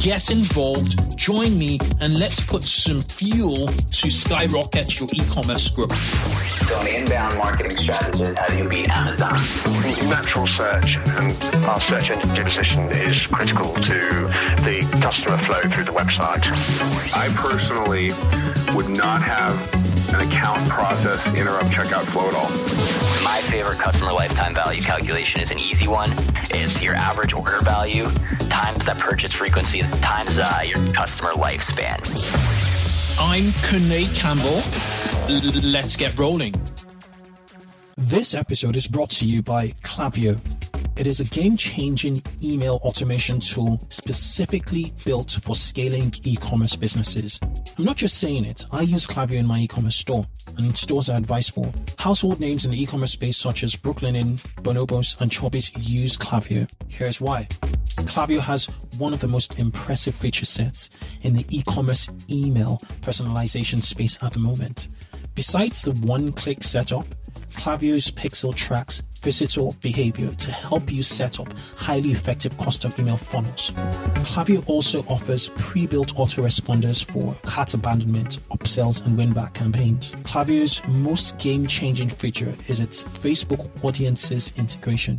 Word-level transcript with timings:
get 0.00 0.30
involved, 0.30 1.16
join 1.16 1.58
me, 1.58 1.78
and 2.00 2.18
let's 2.18 2.40
put 2.40 2.64
some 2.64 3.00
fuel 3.00 3.66
to 3.66 4.10
skyrocket 4.10 4.98
your 4.98 5.08
e-commerce 5.14 5.70
growth. 5.70 5.92
So 5.94 6.80
an 6.80 7.02
inbound 7.02 7.36
marketing 7.38 7.76
strategist, 7.76 8.38
how 8.38 8.46
do 8.46 8.58
you 8.58 8.68
beat 8.68 8.88
Amazon? 8.88 9.34
Natural 10.08 10.46
search 10.46 10.96
and 10.96 11.32
our 11.66 11.80
search 11.80 12.10
engine 12.10 12.44
position 12.44 12.88
is 12.90 13.26
critical 13.26 13.72
to 13.74 13.98
the 14.64 14.98
customer 15.02 15.38
flow 15.38 15.60
through 15.70 15.84
the 15.84 15.92
website. 15.92 16.44
I 17.14 17.28
personally 17.36 18.10
would 18.74 18.96
not 18.96 19.22
have 19.22 19.83
an 20.14 20.28
account 20.28 20.68
process 20.68 21.34
interrupt 21.34 21.66
checkout 21.66 22.04
flow 22.04 22.28
at 22.28 22.34
all. 22.34 22.48
My 23.24 23.40
favorite 23.50 23.78
customer 23.78 24.12
lifetime 24.12 24.54
value 24.54 24.80
calculation 24.80 25.40
is 25.40 25.50
an 25.50 25.58
easy 25.58 25.88
one. 25.88 26.08
It's 26.50 26.80
your 26.82 26.94
average 26.94 27.34
order 27.34 27.58
value 27.62 28.04
times 28.48 28.84
that 28.86 28.98
purchase 28.98 29.32
frequency 29.32 29.80
times 30.00 30.38
uh, 30.38 30.60
your 30.64 30.76
customer 30.92 31.32
lifespan. 31.32 31.98
I'm 33.20 33.44
Kunle 33.66 34.12
Campbell. 34.14 34.62
L- 35.28 35.72
let's 35.72 35.96
get 35.96 36.16
rolling. 36.18 36.54
This 37.96 38.34
episode 38.34 38.76
is 38.76 38.88
brought 38.88 39.10
to 39.10 39.26
you 39.26 39.42
by 39.42 39.68
Klaviyo. 39.82 40.40
It 40.96 41.08
is 41.08 41.18
a 41.18 41.24
game 41.24 41.56
changing 41.56 42.22
email 42.40 42.76
automation 42.84 43.40
tool 43.40 43.84
specifically 43.88 44.92
built 45.04 45.38
for 45.42 45.56
scaling 45.56 46.14
e 46.22 46.36
commerce 46.36 46.76
businesses. 46.76 47.40
I'm 47.76 47.84
not 47.84 47.96
just 47.96 48.18
saying 48.18 48.44
it, 48.44 48.64
I 48.70 48.82
use 48.82 49.04
Klaviyo 49.04 49.38
in 49.38 49.46
my 49.46 49.58
e 49.58 49.66
commerce 49.66 49.96
store, 49.96 50.24
and 50.56 50.76
stores 50.76 51.10
I 51.10 51.16
advise 51.16 51.48
for. 51.48 51.72
Household 51.98 52.38
names 52.38 52.64
in 52.64 52.70
the 52.70 52.80
e 52.80 52.86
commerce 52.86 53.10
space, 53.10 53.36
such 53.36 53.64
as 53.64 53.74
Brooklinen, 53.74 54.38
Bonobos, 54.62 55.20
and 55.20 55.32
Chubbies, 55.32 55.72
use 55.76 56.16
Klaviyo. 56.16 56.70
Here's 56.86 57.20
why. 57.20 57.48
Klaviyo 58.06 58.40
has 58.40 58.66
one 58.98 59.12
of 59.12 59.20
the 59.20 59.28
most 59.28 59.58
impressive 59.58 60.14
feature 60.14 60.44
sets 60.44 60.90
in 61.22 61.34
the 61.34 61.44
e 61.48 61.64
commerce 61.66 62.08
email 62.30 62.80
personalization 63.00 63.82
space 63.82 64.16
at 64.22 64.32
the 64.32 64.38
moment. 64.38 64.86
Besides 65.34 65.82
the 65.82 65.92
one 66.06 66.32
click 66.32 66.62
setup, 66.62 67.06
Klaviyo's 67.54 68.10
Pixel 68.10 68.54
tracks 68.54 69.02
visitor 69.20 69.70
behavior 69.80 70.30
to 70.34 70.52
help 70.52 70.92
you 70.92 71.02
set 71.02 71.40
up 71.40 71.52
highly 71.76 72.12
effective 72.12 72.56
custom 72.58 72.92
email 72.98 73.16
funnels. 73.16 73.70
Klaviyo 74.22 74.68
also 74.68 75.00
offers 75.08 75.48
pre-built 75.56 76.14
autoresponders 76.16 77.04
for 77.04 77.34
cart 77.42 77.74
abandonment, 77.74 78.38
upsells, 78.50 79.04
and 79.06 79.16
win-back 79.16 79.54
campaigns. 79.54 80.12
Klaviyo's 80.22 80.86
most 80.86 81.38
game-changing 81.38 82.10
feature 82.10 82.54
is 82.68 82.80
its 82.80 83.02
Facebook 83.02 83.68
Audiences 83.82 84.52
integration, 84.56 85.18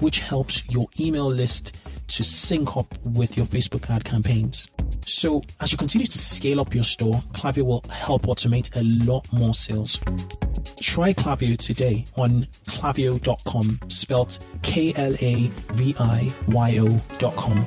which 0.00 0.18
helps 0.18 0.68
your 0.70 0.86
email 0.98 1.26
list 1.26 1.80
to 2.08 2.24
sync 2.24 2.76
up 2.76 2.94
with 3.04 3.36
your 3.36 3.46
Facebook 3.46 3.88
ad 3.88 4.04
campaigns. 4.04 4.68
So, 5.08 5.40
as 5.60 5.70
you 5.70 5.78
continue 5.78 6.04
to 6.04 6.18
scale 6.18 6.58
up 6.58 6.74
your 6.74 6.82
store, 6.82 7.22
Klaviyo 7.32 7.62
will 7.62 7.84
help 7.90 8.22
automate 8.22 8.74
a 8.74 8.82
lot 9.04 9.32
more 9.32 9.54
sales. 9.54 10.00
Try 10.80 11.12
Klaviyo 11.12 11.56
today 11.56 12.04
on 12.16 12.42
klaviyo.com, 12.66 13.78
spelt 13.86 14.40
K 14.62 14.92
L 14.96 15.14
A 15.20 15.46
V 15.74 15.94
I 16.00 16.32
Y 16.48 16.78
O.com. 16.78 17.64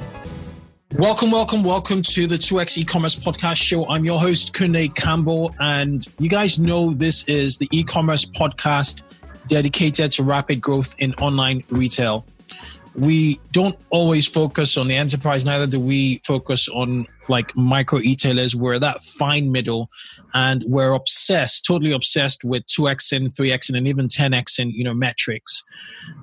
Welcome, 0.97 1.31
welcome, 1.31 1.63
welcome 1.63 2.01
to 2.01 2.27
the 2.27 2.35
2x 2.35 2.77
e-commerce 2.77 3.15
podcast 3.15 3.55
show. 3.55 3.87
I'm 3.87 4.03
your 4.03 4.19
host, 4.19 4.53
Kunle 4.53 4.93
Campbell, 4.93 5.55
and 5.61 6.05
you 6.19 6.27
guys 6.27 6.59
know 6.59 6.91
this 6.91 7.23
is 7.29 7.55
the 7.55 7.69
e-commerce 7.71 8.25
podcast 8.25 9.01
dedicated 9.47 10.11
to 10.11 10.23
rapid 10.23 10.59
growth 10.59 10.93
in 10.97 11.13
online 11.15 11.63
retail. 11.69 12.25
We 12.95 13.39
don't 13.53 13.77
always 13.91 14.27
focus 14.27 14.75
on 14.75 14.89
the 14.89 14.97
enterprise, 14.97 15.45
neither 15.45 15.67
do 15.67 15.79
we 15.79 16.17
focus 16.25 16.67
on 16.67 17.07
like 17.29 17.55
micro 17.55 17.99
e-tailers. 17.99 18.55
We're 18.55 18.79
that 18.79 19.03
fine 19.03 19.51
middle 19.51 19.89
and 20.33 20.63
we're 20.67 20.93
obsessed, 20.93 21.65
totally 21.65 21.91
obsessed 21.91 22.43
with 22.43 22.65
2x 22.67 23.15
and 23.15 23.33
3x 23.33 23.73
and 23.73 23.87
even 23.87 24.07
10x 24.07 24.59
in, 24.59 24.71
you 24.71 24.83
know, 24.83 24.93
metrics. 24.93 25.63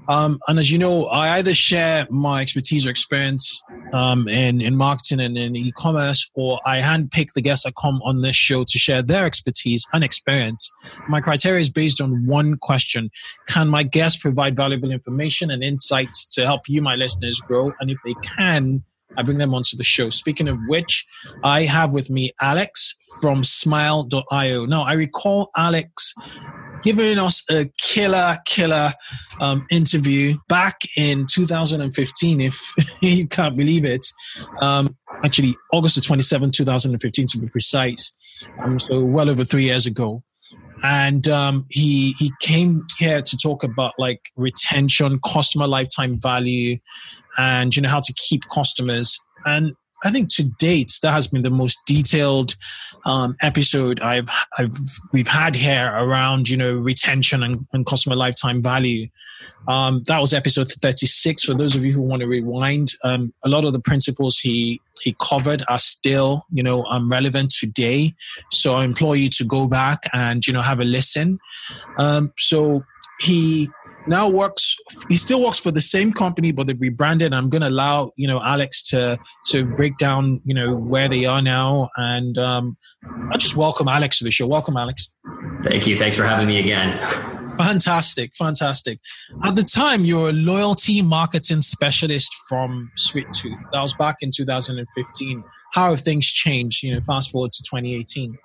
Um, 0.08 0.38
and 0.46 0.58
as 0.58 0.70
you 0.70 0.78
know, 0.78 1.06
I 1.06 1.38
either 1.38 1.54
share 1.54 2.06
my 2.10 2.40
expertise 2.40 2.86
or 2.86 2.90
experience 2.90 3.62
um, 3.92 4.28
in, 4.28 4.60
in 4.60 4.76
marketing 4.76 5.20
and 5.20 5.36
in 5.36 5.56
e-commerce, 5.56 6.30
or 6.34 6.60
I 6.64 6.80
handpick 6.80 7.32
the 7.34 7.42
guests 7.42 7.64
that 7.64 7.74
come 7.80 8.00
on 8.02 8.22
this 8.22 8.36
show 8.36 8.64
to 8.64 8.78
share 8.78 9.02
their 9.02 9.24
expertise 9.24 9.86
and 9.92 10.04
experience. 10.04 10.70
My 11.08 11.20
criteria 11.20 11.60
is 11.60 11.70
based 11.70 12.00
on 12.00 12.26
one 12.26 12.56
question. 12.58 13.10
Can 13.48 13.68
my 13.68 13.82
guests 13.82 14.18
provide 14.18 14.56
valuable 14.56 14.90
information 14.90 15.50
and 15.50 15.62
insights 15.62 16.24
to 16.34 16.44
help 16.44 16.68
you, 16.68 16.82
my 16.82 16.94
listeners, 16.94 17.40
grow? 17.40 17.72
And 17.80 17.90
if 17.90 17.98
they 18.04 18.14
can, 18.22 18.84
I 19.16 19.22
bring 19.22 19.38
them 19.38 19.54
onto 19.54 19.76
the 19.76 19.84
show. 19.84 20.10
Speaking 20.10 20.48
of 20.48 20.58
which, 20.66 21.06
I 21.42 21.62
have 21.62 21.92
with 21.92 22.10
me 22.10 22.32
Alex 22.40 22.98
from 23.20 23.44
smile.io. 23.44 24.66
Now, 24.66 24.82
I 24.82 24.92
recall 24.92 25.50
Alex 25.56 26.14
giving 26.82 27.18
us 27.18 27.42
a 27.50 27.70
killer, 27.78 28.36
killer 28.46 28.92
um, 29.40 29.66
interview 29.70 30.36
back 30.48 30.80
in 30.96 31.26
2015, 31.26 32.40
if 32.40 32.74
you 33.00 33.26
can't 33.26 33.56
believe 33.56 33.84
it. 33.84 34.06
Um, 34.60 34.96
actually, 35.24 35.56
August 35.72 35.96
the 35.96 36.02
27th, 36.02 36.52
2015, 36.52 37.26
to 37.28 37.38
be 37.38 37.48
precise. 37.48 38.16
Um, 38.62 38.78
so, 38.78 39.02
well 39.04 39.30
over 39.30 39.44
three 39.44 39.64
years 39.64 39.86
ago 39.86 40.22
and 40.82 41.26
um, 41.28 41.66
he 41.70 42.12
he 42.12 42.32
came 42.40 42.82
here 42.98 43.22
to 43.22 43.36
talk 43.36 43.64
about 43.64 43.94
like 43.98 44.30
retention, 44.36 45.18
customer 45.24 45.66
lifetime 45.66 46.18
value, 46.20 46.78
and 47.36 47.74
you 47.74 47.82
know 47.82 47.88
how 47.88 48.00
to 48.00 48.12
keep 48.14 48.42
customers. 48.48 49.18
And 49.44 49.74
I 50.04 50.10
think 50.10 50.28
to 50.34 50.44
date 50.44 50.92
that 51.02 51.12
has 51.12 51.26
been 51.26 51.42
the 51.42 51.50
most 51.50 51.78
detailed 51.86 52.54
um, 53.04 53.36
episode 53.40 54.00
I've 54.00 54.28
I've 54.58 54.76
we've 55.12 55.28
had 55.28 55.56
here 55.56 55.92
around 55.94 56.48
you 56.48 56.56
know 56.56 56.74
retention 56.74 57.42
and, 57.42 57.60
and 57.72 57.86
customer 57.86 58.16
lifetime 58.16 58.62
value. 58.62 59.08
Um, 59.68 60.02
that 60.06 60.20
was 60.20 60.32
episode 60.32 60.68
36. 60.68 61.44
For 61.44 61.54
those 61.54 61.74
of 61.74 61.84
you 61.84 61.92
who 61.92 62.00
want 62.00 62.20
to 62.20 62.28
rewind, 62.28 62.92
um, 63.04 63.32
a 63.44 63.48
lot 63.48 63.64
of 63.64 63.72
the 63.72 63.80
principles 63.80 64.38
he 64.38 64.80
he 65.00 65.16
covered 65.20 65.64
are 65.68 65.78
still 65.78 66.44
you 66.52 66.62
know 66.62 66.84
um, 66.84 67.10
relevant 67.10 67.50
today. 67.50 68.14
So 68.52 68.74
I 68.74 68.84
implore 68.84 69.16
you 69.16 69.30
to 69.30 69.44
go 69.44 69.66
back 69.66 70.04
and 70.12 70.46
you 70.46 70.52
know 70.52 70.62
have 70.62 70.80
a 70.80 70.84
listen. 70.84 71.38
Um, 71.98 72.32
so 72.38 72.84
he 73.20 73.70
now 74.08 74.28
works 74.28 74.76
he 75.08 75.16
still 75.16 75.42
works 75.42 75.58
for 75.58 75.70
the 75.70 75.80
same 75.80 76.12
company 76.12 76.52
but 76.52 76.66
they've 76.66 76.80
rebranded. 76.80 77.32
I'm 77.32 77.48
going 77.48 77.62
to 77.62 77.68
allow 77.68 78.12
you 78.16 78.26
know 78.26 78.40
alex 78.42 78.82
to 78.90 79.18
to 79.48 79.66
break 79.66 79.96
down 79.98 80.40
you 80.44 80.54
know 80.54 80.74
where 80.74 81.08
they 81.08 81.24
are 81.24 81.42
now. 81.42 81.90
And 81.96 82.38
um 82.38 82.76
i 83.32 83.36
just 83.36 83.56
welcome 83.56 83.88
alex 83.88 84.18
to 84.18 84.24
the 84.24 84.30
show. 84.30 84.46
Welcome 84.46 84.76
alex. 84.76 85.08
Thank 85.62 85.86
you. 85.86 85.96
Thanks 85.96 86.16
for 86.16 86.24
having 86.24 86.46
me 86.46 86.58
again. 86.58 86.98
Fantastic. 87.58 88.32
Fantastic. 88.36 89.00
At 89.44 89.56
the 89.56 89.64
time 89.64 90.04
you 90.04 90.18
were 90.18 90.30
a 90.30 90.32
loyalty 90.32 91.02
marketing 91.02 91.62
specialist 91.62 92.34
from 92.48 92.90
sweet 92.96 93.26
tooth. 93.32 93.58
That 93.72 93.82
was 93.82 93.94
back 93.94 94.16
in 94.20 94.30
2015 94.30 95.44
how 95.72 95.90
have 95.90 96.00
things 96.00 96.26
changed 96.26 96.82
you 96.82 96.94
know 96.94 97.00
fast 97.02 97.30
forward 97.30 97.52
to 97.52 97.62
2018 97.62 98.38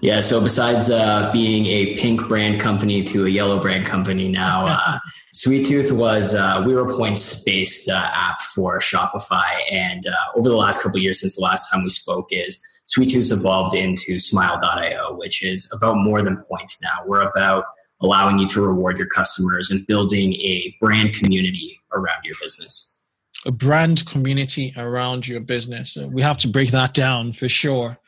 yeah, 0.00 0.20
so 0.20 0.40
besides 0.40 0.90
uh, 0.90 1.30
being 1.32 1.66
a 1.66 1.96
pink 1.96 2.28
brand 2.28 2.60
company 2.60 3.02
to 3.04 3.26
a 3.26 3.28
yellow 3.28 3.58
brand 3.58 3.84
company 3.86 4.28
now, 4.28 4.66
uh, 4.66 4.98
Sweet 5.32 5.66
Tooth 5.66 5.90
was 5.90 6.34
uh, 6.34 6.62
we 6.64 6.72
were 6.72 6.88
a 6.88 6.94
points 6.94 7.42
based 7.42 7.88
uh, 7.88 8.08
app 8.12 8.40
for 8.40 8.78
Shopify, 8.78 9.60
and 9.70 10.06
uh, 10.06 10.12
over 10.36 10.48
the 10.48 10.56
last 10.56 10.82
couple 10.82 11.00
years 11.00 11.20
since 11.20 11.34
the 11.34 11.42
last 11.42 11.68
time 11.70 11.82
we 11.82 11.90
spoke, 11.90 12.28
is 12.30 12.62
Sweet 12.86 13.10
Tooth 13.10 13.32
evolved 13.32 13.74
into 13.74 14.20
Smile.io, 14.20 15.14
which 15.16 15.44
is 15.44 15.70
about 15.74 15.96
more 15.96 16.22
than 16.22 16.36
points 16.48 16.80
now. 16.80 16.98
We're 17.04 17.28
about 17.28 17.64
allowing 18.00 18.38
you 18.38 18.48
to 18.48 18.62
reward 18.62 18.98
your 18.98 19.08
customers 19.08 19.68
and 19.68 19.84
building 19.86 20.34
a 20.34 20.72
brand 20.80 21.14
community 21.14 21.80
around 21.92 22.22
your 22.22 22.36
business. 22.40 23.00
A 23.46 23.50
brand 23.50 24.06
community 24.06 24.72
around 24.76 25.26
your 25.26 25.40
business. 25.40 25.96
We 25.96 26.22
have 26.22 26.38
to 26.38 26.48
break 26.48 26.70
that 26.70 26.94
down 26.94 27.32
for 27.32 27.48
sure 27.48 27.98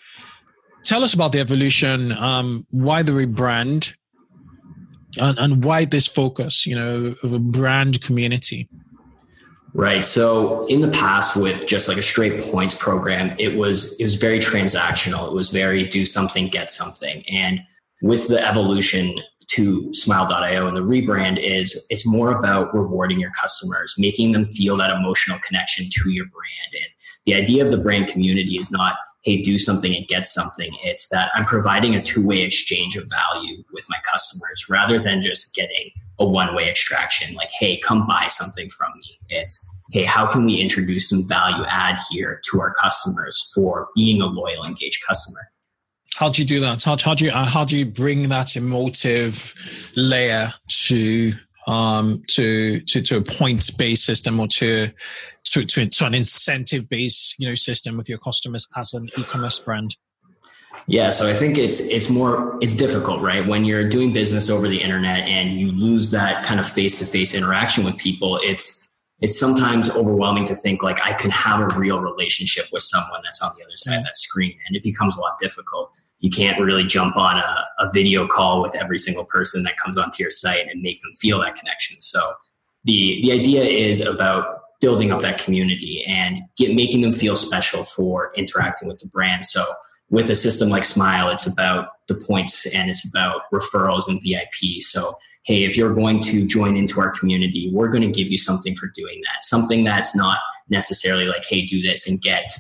tell 0.85 1.05
us 1.05 1.15
about 1.15 1.33
the 1.33 1.41
evolution, 1.41 2.13
um, 2.13 2.67
why 2.71 3.03
the 3.03 3.13
rebrand, 3.13 3.95
and, 5.19 5.39
and 5.39 5.65
why 5.65 5.85
this 5.85 6.07
focus, 6.07 6.67
you 6.67 6.75
know, 6.75 7.15
of 7.23 7.33
a 7.33 7.39
brand 7.39 8.03
community. 8.03 8.69
Right. 9.73 10.05
So 10.05 10.67
in 10.67 10.81
the 10.81 10.91
past 10.91 11.37
with 11.37 11.67
just 11.67 11.89
like 11.89 11.97
a 11.97 12.03
straight 12.03 12.41
points 12.41 12.75
program, 12.75 13.35
it 13.39 13.57
was 13.57 13.97
it 14.01 14.03
was 14.03 14.17
very 14.17 14.41
transactional. 14.41 15.29
It 15.29 15.33
was 15.33 15.51
very 15.51 15.85
do 15.85 16.05
something, 16.05 16.49
get 16.49 16.71
something. 16.71 17.23
And 17.29 17.61
with 18.03 18.27
the 18.29 18.45
evolution 18.45 19.21
to 19.53 19.93
smile.io 19.95 20.67
and 20.67 20.77
the 20.77 20.83
rebrand 20.83 21.39
is 21.39 21.87
it's 21.91 22.07
more 22.07 22.33
about 22.33 22.75
rewarding 22.75 23.19
your 23.19 23.33
customers, 23.41 23.95
making 23.99 24.33
them 24.33 24.45
feel 24.45 24.77
that 24.77 24.91
emotional 24.91 25.39
connection 25.47 25.87
to 25.91 26.11
your 26.11 26.27
brand. 26.27 26.75
And 26.75 26.89
the 27.27 27.35
idea 27.35 27.65
of 27.65 27.71
the 27.71 27.77
brand 27.77 28.09
community 28.09 28.57
is 28.59 28.71
not, 28.71 28.97
hey, 29.23 29.43
do 29.43 29.59
something 29.59 29.95
and 29.95 30.07
get 30.09 30.27
something. 30.27 30.71
It's 30.83 31.09
that 31.09 31.31
I'm 31.35 31.45
providing 31.45 31.95
a 31.95 32.03
two 32.03 32.25
way 32.27 32.43
exchange 32.43 32.97
of 32.97 33.09
value 33.11 33.63
with 33.73 33.85
my 33.91 33.99
customers 34.11 34.67
rather 34.69 34.99
than 34.99 35.23
just 35.23 35.55
getting 35.55 35.91
a 36.19 36.27
one 36.27 36.55
way 36.55 36.69
extraction 36.69 37.35
like, 37.35 37.51
hey, 37.59 37.79
come 37.79 38.07
buy 38.07 38.29
something 38.29 38.69
from 38.71 38.93
me. 38.97 39.19
It's, 39.29 39.69
hey, 39.93 40.05
how 40.05 40.27
can 40.27 40.45
we 40.45 40.57
introduce 40.57 41.09
some 41.09 41.27
value 41.29 41.65
add 41.69 41.99
here 42.11 42.41
to 42.51 42.61
our 42.61 42.75
customers 42.75 43.51
for 43.55 43.89
being 43.95 44.21
a 44.21 44.27
loyal, 44.27 44.65
engaged 44.65 45.03
customer? 45.07 45.41
How 46.15 46.29
do 46.29 46.43
you 46.43 46.49
do 46.49 46.61
that? 46.61 46.83
How, 46.83 46.97
how 47.03 47.15
do 47.15 47.25
you 47.25 47.31
uh, 47.31 47.47
how 47.47 47.65
do 47.65 47.79
you 47.79 47.87
bring 47.87 48.29
that 48.31 48.57
emotive 48.57 49.55
layer 49.97 50.53
to 50.87 51.33
um, 51.67 52.23
to 52.29 52.81
to 52.81 53.01
to 53.03 53.19
a 53.19 53.23
points 53.23 53.71
based 53.71 54.05
system 54.05 54.41
or 54.41 54.49
to 54.49 54.91
to 55.45 55.65
to, 55.65 55.87
to 55.87 56.07
an 56.07 56.15
incentive 56.15 56.89
based 56.89 57.37
you 57.39 57.49
know 57.49 57.55
system 57.55 57.97
with 57.97 58.09
your 58.09 58.19
customers 58.19 58.67
as 58.77 58.95
an 58.95 59.09
e-commerce 59.17 59.59
brand? 59.59 59.97
Yeah, 60.87 61.11
so 61.11 61.29
I 61.29 61.35
think 61.35 61.59
it's 61.59 61.81
it's 61.81 62.11
more 62.11 62.59
it's 62.61 62.75
difficult, 62.75 63.21
right? 63.21 63.47
When 63.47 63.65
you're 63.65 63.89
doing 63.89 64.13
business 64.13 64.51
over 64.51 64.69
the 64.69 64.79
internet 64.79 65.29
and 65.29 65.53
you 65.53 65.73
lose 65.73 66.11
that 66.11 66.45
kind 66.45 66.59
of 66.59 66.69
face 66.69 66.99
to 66.99 67.07
face 67.07 67.35
interaction 67.35 67.85
with 67.85 67.97
people, 67.97 68.39
it's 68.43 68.89
it's 69.21 69.39
sometimes 69.39 69.91
overwhelming 69.91 70.47
to 70.47 70.55
think 70.55 70.83
like 70.83 71.01
I 71.05 71.13
can 71.13 71.31
have 71.31 71.61
a 71.61 71.79
real 71.79 72.01
relationship 72.01 72.67
with 72.73 72.83
someone 72.83 73.21
that's 73.23 73.43
on 73.43 73.53
the 73.59 73.65
other 73.65 73.77
side 73.77 73.99
of 73.99 74.05
that 74.05 74.17
screen, 74.17 74.57
and 74.67 74.77
it 74.77 74.83
becomes 74.83 75.17
a 75.17 75.21
lot 75.21 75.39
difficult 75.39 75.93
you 76.21 76.31
can't 76.31 76.61
really 76.61 76.85
jump 76.85 77.17
on 77.17 77.39
a, 77.39 77.67
a 77.79 77.91
video 77.93 78.27
call 78.27 78.63
with 78.63 78.75
every 78.75 78.99
single 78.99 79.25
person 79.25 79.63
that 79.65 79.77
comes 79.79 79.97
onto 79.97 80.23
your 80.23 80.31
site 80.31 80.69
and 80.69 80.83
make 80.83 81.01
them 81.03 81.13
feel 81.15 81.41
that 81.41 81.55
connection. 81.55 82.01
So 82.01 82.35
the 82.85 83.21
the 83.23 83.33
idea 83.33 83.63
is 83.63 84.01
about 84.07 84.60
building 84.81 85.11
up 85.11 85.21
that 85.21 85.43
community 85.43 86.05
and 86.07 86.41
get 86.57 86.75
making 86.75 87.03
them 87.03 87.13
feel 87.13 87.37
special 87.37 87.85
for 87.85 88.33
interacting 88.37 88.89
with 88.89 88.99
the 88.99 89.09
brand. 89.09 89.45
So 89.45 89.65
with 90.09 90.31
a 90.31 90.37
system 90.37 90.71
like 90.71 90.85
Smile, 90.85 91.29
it's 91.29 91.47
about 91.47 91.89
the 92.09 92.15
points 92.15 92.67
and 92.75 92.91
it's 92.91 93.07
about 93.09 93.43
referrals 93.53 94.09
and 94.09 94.21
VIP. 94.23 94.81
So 94.81 95.17
hey, 95.45 95.65
if 95.65 95.77
you're 95.77 95.95
going 95.95 96.21
to 96.21 96.47
join 96.47 96.77
into 96.77 97.01
our 97.01 97.11
community, 97.11 97.71
we're 97.73 97.89
going 97.89 98.03
to 98.03 98.11
give 98.11 98.31
you 98.31 98.39
something 98.39 98.77
for 98.77 98.89
doing 98.89 99.23
that. 99.25 99.45
Something 99.45 99.85
that's 99.85 100.15
not 100.15 100.39
necessarily 100.69 101.27
like, 101.27 101.45
hey, 101.45 101.65
do 101.65 101.83
this 101.83 102.09
and 102.09 102.21
get 102.21 102.51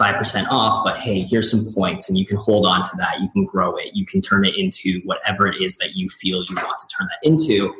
5% 0.00 0.46
off, 0.48 0.84
but 0.84 0.98
hey, 0.98 1.20
here's 1.20 1.50
some 1.50 1.72
points 1.72 2.08
and 2.08 2.18
you 2.18 2.26
can 2.26 2.36
hold 2.36 2.66
on 2.66 2.82
to 2.82 2.90
that. 2.96 3.20
You 3.20 3.28
can 3.30 3.44
grow 3.44 3.76
it. 3.76 3.94
You 3.94 4.04
can 4.04 4.20
turn 4.20 4.44
it 4.44 4.56
into 4.56 5.00
whatever 5.04 5.46
it 5.46 5.62
is 5.62 5.76
that 5.78 5.94
you 5.94 6.08
feel 6.08 6.44
you 6.48 6.56
want 6.56 6.78
to 6.78 6.88
turn 6.96 7.08
that 7.08 7.28
into. 7.28 7.72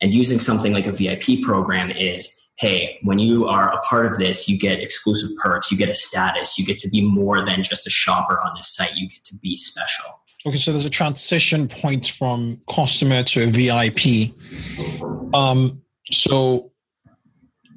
And 0.00 0.14
using 0.14 0.38
something 0.38 0.72
like 0.72 0.86
a 0.86 0.92
VIP 0.92 1.42
program 1.42 1.90
is, 1.90 2.34
hey, 2.58 2.98
when 3.02 3.18
you 3.18 3.46
are 3.46 3.72
a 3.72 3.78
part 3.82 4.06
of 4.06 4.18
this, 4.18 4.48
you 4.48 4.58
get 4.58 4.80
exclusive 4.80 5.30
perks, 5.40 5.70
you 5.70 5.78
get 5.78 5.88
a 5.88 5.94
status, 5.94 6.58
you 6.58 6.66
get 6.66 6.80
to 6.80 6.88
be 6.88 7.02
more 7.02 7.44
than 7.44 7.62
just 7.62 7.86
a 7.86 7.90
shopper 7.90 8.40
on 8.40 8.52
this 8.56 8.74
site, 8.74 8.96
you 8.96 9.08
get 9.08 9.24
to 9.24 9.36
be 9.36 9.56
special. 9.56 10.06
Okay, 10.44 10.56
so 10.56 10.72
there's 10.72 10.84
a 10.84 10.90
transition 10.90 11.68
point 11.68 12.08
from 12.08 12.60
customer 12.68 13.22
to 13.24 13.44
a 13.44 13.46
VIP. 13.46 14.34
Um, 15.34 15.82
so 16.10 16.72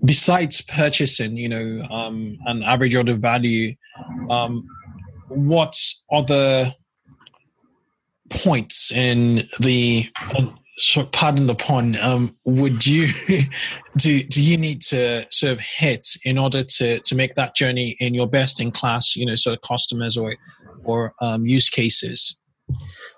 besides 0.04 0.62
purchasing, 0.62 1.38
you 1.38 1.50
know, 1.50 1.88
um, 1.90 2.38
an 2.46 2.64
average 2.64 2.96
order 2.96 3.16
value, 3.16 3.76
um, 4.30 4.68
what 5.28 5.78
other 6.12 6.74
points 8.30 8.92
in 8.92 9.48
the 9.60 10.10
so 10.82 11.06
pardon 11.06 11.48
the 11.48 11.56
pun 11.56 11.98
um, 12.02 12.36
would 12.46 12.86
you 12.86 13.12
do 13.98 14.24
do 14.24 14.44
you 14.44 14.58
need 14.58 14.82
to 14.82 15.26
sort 15.32 15.54
of 15.54 15.60
hit 15.60 16.08
in 16.26 16.38
order 16.38 16.64
to 16.64 17.00
to 17.00 17.16
make 17.16 17.36
that 17.36 17.56
journey 17.56 17.96
in 18.00 18.14
your 18.14 18.28
best 18.28 18.60
in 18.60 18.72
class 18.72 19.16
you 19.16 19.26
know 19.26 19.36
sort 19.36 19.56
of 19.56 19.62
customers 19.62 20.18
or 20.18 20.36
or 20.84 21.14
um, 21.22 21.46
use 21.46 21.70
cases 21.70 22.38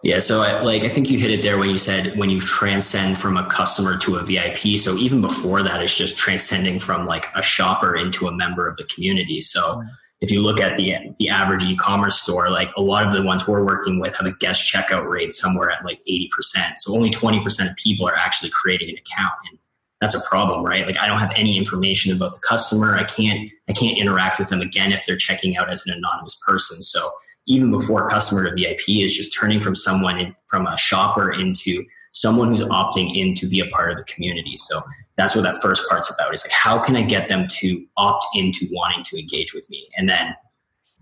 yeah, 0.04 0.20
so 0.20 0.42
I, 0.42 0.60
like 0.62 0.84
I 0.84 0.90
think 0.90 1.10
you 1.10 1.18
hit 1.18 1.32
it 1.32 1.42
there 1.42 1.58
when 1.58 1.70
you 1.70 1.78
said 1.78 2.18
when 2.18 2.30
you 2.30 2.42
transcend 2.42 3.18
from 3.18 3.38
a 3.38 3.48
customer 3.48 3.98
to 4.00 4.18
a 4.18 4.24
VIP. 4.24 4.78
So 4.78 4.98
even 4.98 5.22
before 5.22 5.64
that, 5.64 5.82
it's 5.82 5.96
just 5.96 6.18
transcending 6.18 6.80
from 6.80 7.06
like 7.06 7.28
a 7.36 7.42
shopper 7.42 7.96
into 7.96 8.28
a 8.28 8.32
member 8.36 8.68
of 8.68 8.76
the 8.76 8.84
community. 8.86 9.40
So 9.40 9.82
if 10.24 10.32
you 10.32 10.42
look 10.42 10.62
at 10.62 10.78
the 10.78 10.96
the 11.20 11.28
average 11.28 11.66
e-commerce 11.66 12.22
store, 12.22 12.50
like 12.50 12.72
a 12.78 12.82
lot 12.82 13.06
of 13.06 13.12
the 13.12 13.22
ones 13.22 13.46
we're 13.46 13.64
working 13.64 14.00
with 14.00 14.16
have 14.16 14.26
a 14.26 14.32
guest 14.32 14.64
checkout 14.74 15.08
rate 15.10 15.34
somewhere 15.34 15.70
at 15.70 15.84
like 15.84 16.00
eighty 16.08 16.30
percent. 16.34 16.80
So 16.80 16.96
only 16.96 17.10
twenty 17.10 17.44
percent 17.44 17.70
of 17.70 17.76
people 17.76 18.08
are 18.08 18.16
actually 18.16 18.50
creating 18.52 18.90
an 18.90 18.96
account, 18.96 19.34
and 19.50 19.60
that's 20.00 20.16
a 20.16 20.22
problem, 20.22 20.66
right? 20.66 20.88
Like 20.88 20.98
I 20.98 21.08
don't 21.08 21.20
have 21.20 21.34
any 21.36 21.58
information 21.58 22.16
about 22.16 22.32
the 22.32 22.40
customer. 22.40 22.96
I 22.96 23.04
can't 23.04 23.52
I 23.68 23.74
can't 23.74 23.98
interact 23.98 24.40
with 24.40 24.48
them 24.48 24.62
again 24.62 24.94
if 24.94 25.06
they're 25.06 25.18
checking 25.18 25.58
out 25.58 25.70
as 25.70 25.86
an 25.86 25.94
anonymous 25.94 26.40
person. 26.48 26.82
So 26.82 27.12
even 27.46 27.70
before 27.70 28.08
customer 28.08 28.46
to 28.46 28.56
VIP 28.56 29.04
is 29.04 29.14
just 29.14 29.38
turning 29.38 29.60
from 29.60 29.76
someone 29.76 30.20
in, 30.20 30.34
from 30.48 30.68
a 30.68 30.78
shopper 30.78 31.34
into 31.34 31.84
someone 32.14 32.48
who's 32.48 32.64
opting 32.64 33.16
in 33.16 33.34
to 33.36 33.48
be 33.48 33.60
a 33.60 33.66
part 33.68 33.92
of 33.92 33.98
the 33.98 34.04
community. 34.06 34.56
So 34.56 34.82
that's 35.18 35.36
what 35.36 35.42
that 35.42 35.62
first 35.62 35.88
part's 35.90 36.14
about. 36.14 36.34
Is 36.34 36.44
like 36.46 36.52
how 36.52 36.80
can 36.80 36.96
I 36.96 37.02
get 37.02 37.28
them 37.28 37.48
to 37.60 37.86
opt 37.98 38.26
into 38.36 38.68
wanting 38.72 39.04
to 39.06 39.20
engage 39.20 39.54
with 39.54 39.70
me, 39.70 39.88
and 39.98 40.08
then 40.10 40.36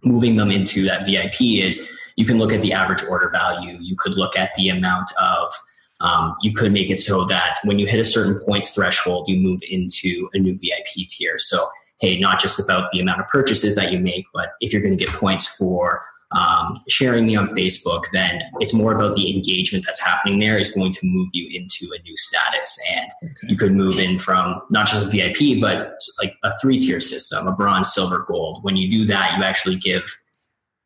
moving 0.04 0.36
them 0.36 0.50
into 0.50 0.84
that 0.86 1.06
VIP 1.06 1.42
is 1.42 1.92
you 2.16 2.26
can 2.26 2.38
look 2.38 2.52
at 2.52 2.62
the 2.62 2.74
average 2.74 3.04
order 3.04 3.30
value. 3.30 3.78
You 3.80 3.96
could 3.96 4.16
look 4.16 4.36
at 4.36 4.54
the 4.56 4.70
amount 4.70 5.12
of 5.22 5.54
um, 6.02 6.36
you 6.42 6.52
could 6.52 6.72
make 6.72 6.90
it 6.90 6.98
so 6.98 7.26
that 7.26 7.58
when 7.64 7.78
you 7.78 7.86
hit 7.86 8.00
a 8.00 8.06
certain 8.06 8.40
points 8.46 8.72
threshold, 8.72 9.30
you 9.30 9.40
move 9.40 9.62
into 9.70 10.30
a 10.34 10.40
new 10.40 10.58
VIP 10.58 11.08
tier. 11.08 11.38
So, 11.38 11.68
hey, 12.00 12.20
not 12.20 12.40
just 12.40 12.60
about 12.60 12.90
the 12.92 13.00
amount 13.00 13.22
of 13.22 13.28
purchases 13.28 13.76
that 13.76 13.92
you 13.92 14.00
make, 14.00 14.26
but 14.34 14.54
if 14.62 14.74
you're 14.74 14.82
going 14.82 14.98
to 14.98 15.06
get 15.06 15.14
points 15.14 15.48
for 15.48 16.04
um, 16.34 16.80
sharing 16.88 17.26
me 17.26 17.36
on 17.36 17.48
Facebook, 17.48 18.06
then 18.14 18.42
it's 18.60 18.74
more 18.74 18.94
about 18.94 19.16
the 19.16 19.36
engagement 19.36 19.86
that's 19.86 20.00
happening 20.00 20.40
there 20.40 20.58
is 20.58 20.72
going 20.72 20.94
to 20.94 21.00
move 21.04 21.30
you 21.34 21.50
into 21.52 21.94
a 21.94 22.02
new 22.04 22.16
status. 22.16 22.80
And 22.92 23.12
okay. 23.24 23.48
you 23.50 23.58
could 23.58 23.74
move 23.74 24.00
in 24.00 24.18
from 24.18 24.62
not 24.70 24.88
just 24.88 25.06
a 25.06 25.10
VIP, 25.10 25.60
but 25.60 25.98
like 26.22 26.36
a 26.44 26.52
three 26.60 26.80
tier 26.80 27.00
system, 27.00 27.48
a 27.48 27.52
bronze, 27.52 27.94
silver, 27.94 28.24
gold. 28.28 28.64
When 28.64 28.78
you 28.78 28.90
do 28.90 29.06
that, 29.08 29.38
you 29.38 29.44
actually 29.44 29.76
give, 29.76 30.04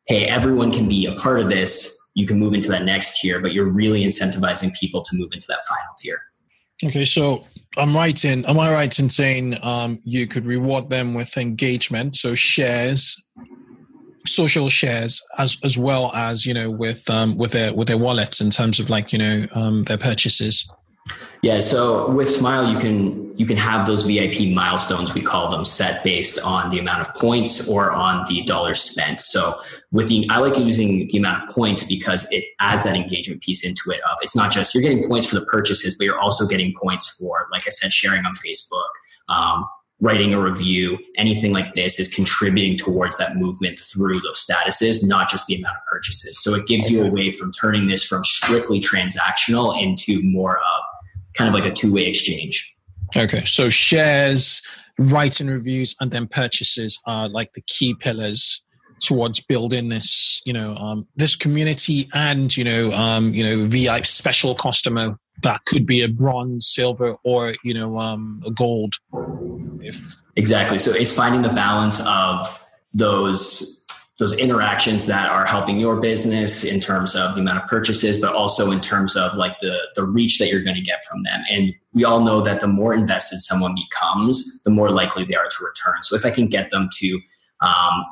hey, 0.06 0.26
everyone 0.26 0.72
can 0.72 0.88
be 0.88 1.06
a 1.06 1.14
part 1.14 1.40
of 1.40 1.48
this. 1.48 1.96
You 2.14 2.26
can 2.26 2.38
move 2.38 2.54
into 2.54 2.68
that 2.70 2.84
next 2.84 3.20
tier, 3.20 3.40
but 3.40 3.52
you're 3.52 3.70
really 3.70 4.02
incentivizing 4.02 4.74
people 4.74 5.02
to 5.02 5.16
move 5.16 5.30
into 5.32 5.46
that 5.48 5.66
final 5.66 5.94
tier. 5.98 6.20
Okay, 6.84 7.04
so 7.04 7.46
I'm 7.78 7.94
right 7.94 8.22
in. 8.24 8.44
Am 8.44 8.58
I 8.58 8.72
right 8.72 8.98
in 8.98 9.08
saying 9.08 9.62
um, 9.62 10.00
you 10.04 10.26
could 10.26 10.44
reward 10.44 10.90
them 10.90 11.14
with 11.14 11.36
engagement, 11.38 12.16
so 12.16 12.34
shares, 12.34 13.16
social 14.26 14.68
shares 14.68 15.22
as 15.38 15.56
as 15.62 15.78
well 15.78 16.12
as 16.14 16.46
you 16.46 16.54
know 16.54 16.70
with 16.70 17.08
um, 17.10 17.36
with 17.36 17.52
their 17.52 17.74
with 17.74 17.88
their 17.88 17.98
wallets 17.98 18.40
in 18.40 18.50
terms 18.50 18.78
of 18.78 18.90
like 18.90 19.12
you 19.12 19.18
know 19.18 19.46
um, 19.54 19.84
their 19.84 19.98
purchases. 19.98 20.68
Yeah, 21.42 21.60
so 21.60 22.10
with 22.10 22.28
Smile, 22.28 22.72
you 22.72 22.78
can 22.78 23.38
you 23.38 23.46
can 23.46 23.56
have 23.56 23.86
those 23.86 24.04
VIP 24.04 24.48
milestones 24.52 25.14
we 25.14 25.20
call 25.20 25.50
them 25.50 25.64
set 25.64 26.02
based 26.02 26.38
on 26.40 26.70
the 26.70 26.78
amount 26.78 27.06
of 27.06 27.14
points 27.14 27.68
or 27.68 27.92
on 27.92 28.24
the 28.28 28.42
dollars 28.42 28.80
spent. 28.80 29.20
So 29.20 29.60
with 29.92 30.08
the 30.08 30.26
I 30.30 30.38
like 30.38 30.58
using 30.58 31.06
the 31.08 31.18
amount 31.18 31.44
of 31.44 31.54
points 31.54 31.84
because 31.84 32.26
it 32.32 32.44
adds 32.58 32.84
that 32.84 32.96
engagement 32.96 33.42
piece 33.42 33.64
into 33.64 33.90
it. 33.90 34.00
Of 34.10 34.18
it's 34.22 34.34
not 34.34 34.50
just 34.50 34.74
you're 34.74 34.82
getting 34.82 35.04
points 35.04 35.26
for 35.28 35.36
the 35.36 35.44
purchases, 35.44 35.94
but 35.96 36.04
you're 36.04 36.18
also 36.18 36.46
getting 36.46 36.74
points 36.80 37.16
for, 37.18 37.46
like 37.52 37.62
I 37.66 37.70
said, 37.70 37.92
sharing 37.92 38.24
on 38.24 38.32
Facebook, 38.34 38.88
um, 39.28 39.66
writing 40.00 40.34
a 40.34 40.40
review, 40.40 40.98
anything 41.16 41.52
like 41.52 41.74
this 41.74 41.98
is 41.98 42.08
contributing 42.08 42.76
towards 42.76 43.16
that 43.18 43.36
movement 43.36 43.78
through 43.78 44.20
those 44.20 44.46
statuses, 44.46 45.06
not 45.06 45.28
just 45.28 45.46
the 45.46 45.54
amount 45.54 45.76
of 45.76 45.82
purchases. 45.90 46.42
So 46.42 46.54
it 46.54 46.66
gives 46.66 46.90
you 46.90 47.02
a 47.02 47.10
way 47.10 47.32
from 47.32 47.52
turning 47.52 47.86
this 47.86 48.04
from 48.04 48.22
strictly 48.22 48.80
transactional 48.80 49.80
into 49.80 50.22
more 50.22 50.58
of 50.58 50.82
kind 51.34 51.48
of 51.48 51.54
like 51.54 51.64
a 51.64 51.74
two 51.74 51.92
way 51.92 52.02
exchange. 52.02 52.74
Okay. 53.16 53.44
So 53.44 53.70
shares, 53.70 54.60
writing 54.98 55.46
reviews, 55.46 55.96
and 56.00 56.10
then 56.10 56.26
purchases 56.26 57.00
are 57.06 57.28
like 57.28 57.54
the 57.54 57.62
key 57.62 57.94
pillars 57.94 58.64
towards 59.00 59.40
building 59.40 59.88
this, 59.88 60.40
you 60.44 60.52
know, 60.52 60.74
um, 60.76 61.06
this 61.16 61.36
community 61.36 62.08
and, 62.14 62.56
you 62.56 62.64
know, 62.64 62.92
um, 62.92 63.34
you 63.34 63.44
know, 63.44 63.66
VIP 63.66 64.06
special 64.06 64.54
customer 64.54 65.18
that 65.42 65.64
could 65.66 65.86
be 65.86 66.02
a 66.02 66.08
bronze, 66.08 66.68
silver, 66.68 67.16
or 67.24 67.54
you 67.62 67.74
know, 67.74 67.98
um, 67.98 68.42
a 68.46 68.50
gold. 68.50 68.96
If 69.80 70.00
exactly, 70.36 70.78
so 70.78 70.92
it's 70.92 71.12
finding 71.12 71.42
the 71.42 71.50
balance 71.50 72.00
of 72.06 72.62
those 72.94 73.84
those 74.18 74.38
interactions 74.38 75.04
that 75.04 75.28
are 75.28 75.44
helping 75.44 75.78
your 75.78 76.00
business 76.00 76.64
in 76.64 76.80
terms 76.80 77.14
of 77.14 77.34
the 77.34 77.42
amount 77.42 77.62
of 77.62 77.68
purchases, 77.68 78.18
but 78.18 78.34
also 78.34 78.70
in 78.70 78.80
terms 78.80 79.14
of 79.16 79.34
like 79.34 79.58
the 79.60 79.78
the 79.94 80.04
reach 80.04 80.38
that 80.38 80.48
you're 80.48 80.62
going 80.62 80.76
to 80.76 80.82
get 80.82 81.04
from 81.04 81.22
them. 81.22 81.42
And 81.50 81.74
we 81.92 82.04
all 82.04 82.20
know 82.20 82.40
that 82.40 82.60
the 82.60 82.68
more 82.68 82.94
invested 82.94 83.40
someone 83.40 83.74
becomes, 83.74 84.62
the 84.62 84.70
more 84.70 84.90
likely 84.90 85.24
they 85.24 85.34
are 85.34 85.48
to 85.48 85.64
return. 85.64 86.02
So 86.02 86.16
if 86.16 86.24
I 86.24 86.30
can 86.30 86.48
get 86.48 86.70
them 86.70 86.88
to 86.94 87.20
um, 87.60 88.04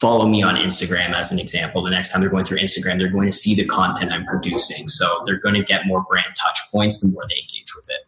follow 0.00 0.26
me 0.28 0.42
on 0.42 0.56
Instagram 0.56 1.14
as 1.14 1.32
an 1.32 1.38
example. 1.38 1.82
The 1.82 1.90
next 1.90 2.12
time 2.12 2.20
they're 2.20 2.30
going 2.30 2.44
through 2.44 2.58
Instagram, 2.58 2.98
they're 2.98 3.08
going 3.08 3.26
to 3.26 3.32
see 3.32 3.54
the 3.54 3.64
content 3.64 4.12
I'm 4.12 4.26
producing. 4.26 4.88
So 4.88 5.22
they're 5.24 5.40
going 5.40 5.54
to 5.54 5.62
get 5.62 5.86
more 5.86 6.04
brand 6.08 6.34
touch 6.36 6.58
points 6.70 7.00
the 7.00 7.08
more 7.08 7.24
they 7.28 7.36
engage 7.36 7.74
with 7.74 7.88
it. 7.90 8.00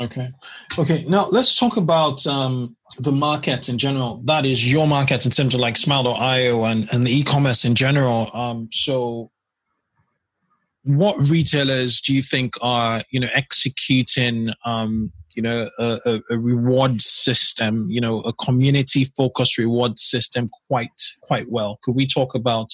Okay. 0.00 0.32
Okay. 0.78 1.04
Now 1.04 1.28
let's 1.28 1.54
talk 1.54 1.76
about 1.76 2.26
um, 2.26 2.76
the 2.98 3.12
market 3.12 3.68
in 3.68 3.78
general. 3.78 4.20
That 4.24 4.44
is 4.44 4.70
your 4.70 4.88
market 4.88 5.24
in 5.24 5.30
terms 5.30 5.54
of 5.54 5.60
like 5.60 5.76
Smile.io 5.76 6.64
and, 6.64 6.88
and 6.92 7.06
the 7.06 7.16
e-commerce 7.16 7.64
in 7.64 7.74
general. 7.74 8.34
Um, 8.34 8.68
so 8.72 9.30
what 10.82 11.16
retailers 11.30 12.00
do 12.00 12.12
you 12.12 12.22
think 12.22 12.54
are, 12.60 13.02
you 13.10 13.20
know, 13.20 13.28
executing, 13.32 14.50
um, 14.64 15.12
you 15.34 15.42
know, 15.42 15.68
a, 15.78 15.98
a, 16.06 16.20
a 16.30 16.38
reward 16.38 17.00
system, 17.00 17.86
you 17.88 18.00
know, 18.00 18.20
a 18.20 18.32
community 18.32 19.04
focused 19.16 19.58
reward 19.58 19.98
system 19.98 20.50
quite, 20.68 20.90
quite 21.22 21.50
well? 21.50 21.78
Could 21.82 21.94
we 21.94 22.06
talk 22.06 22.34
about, 22.34 22.70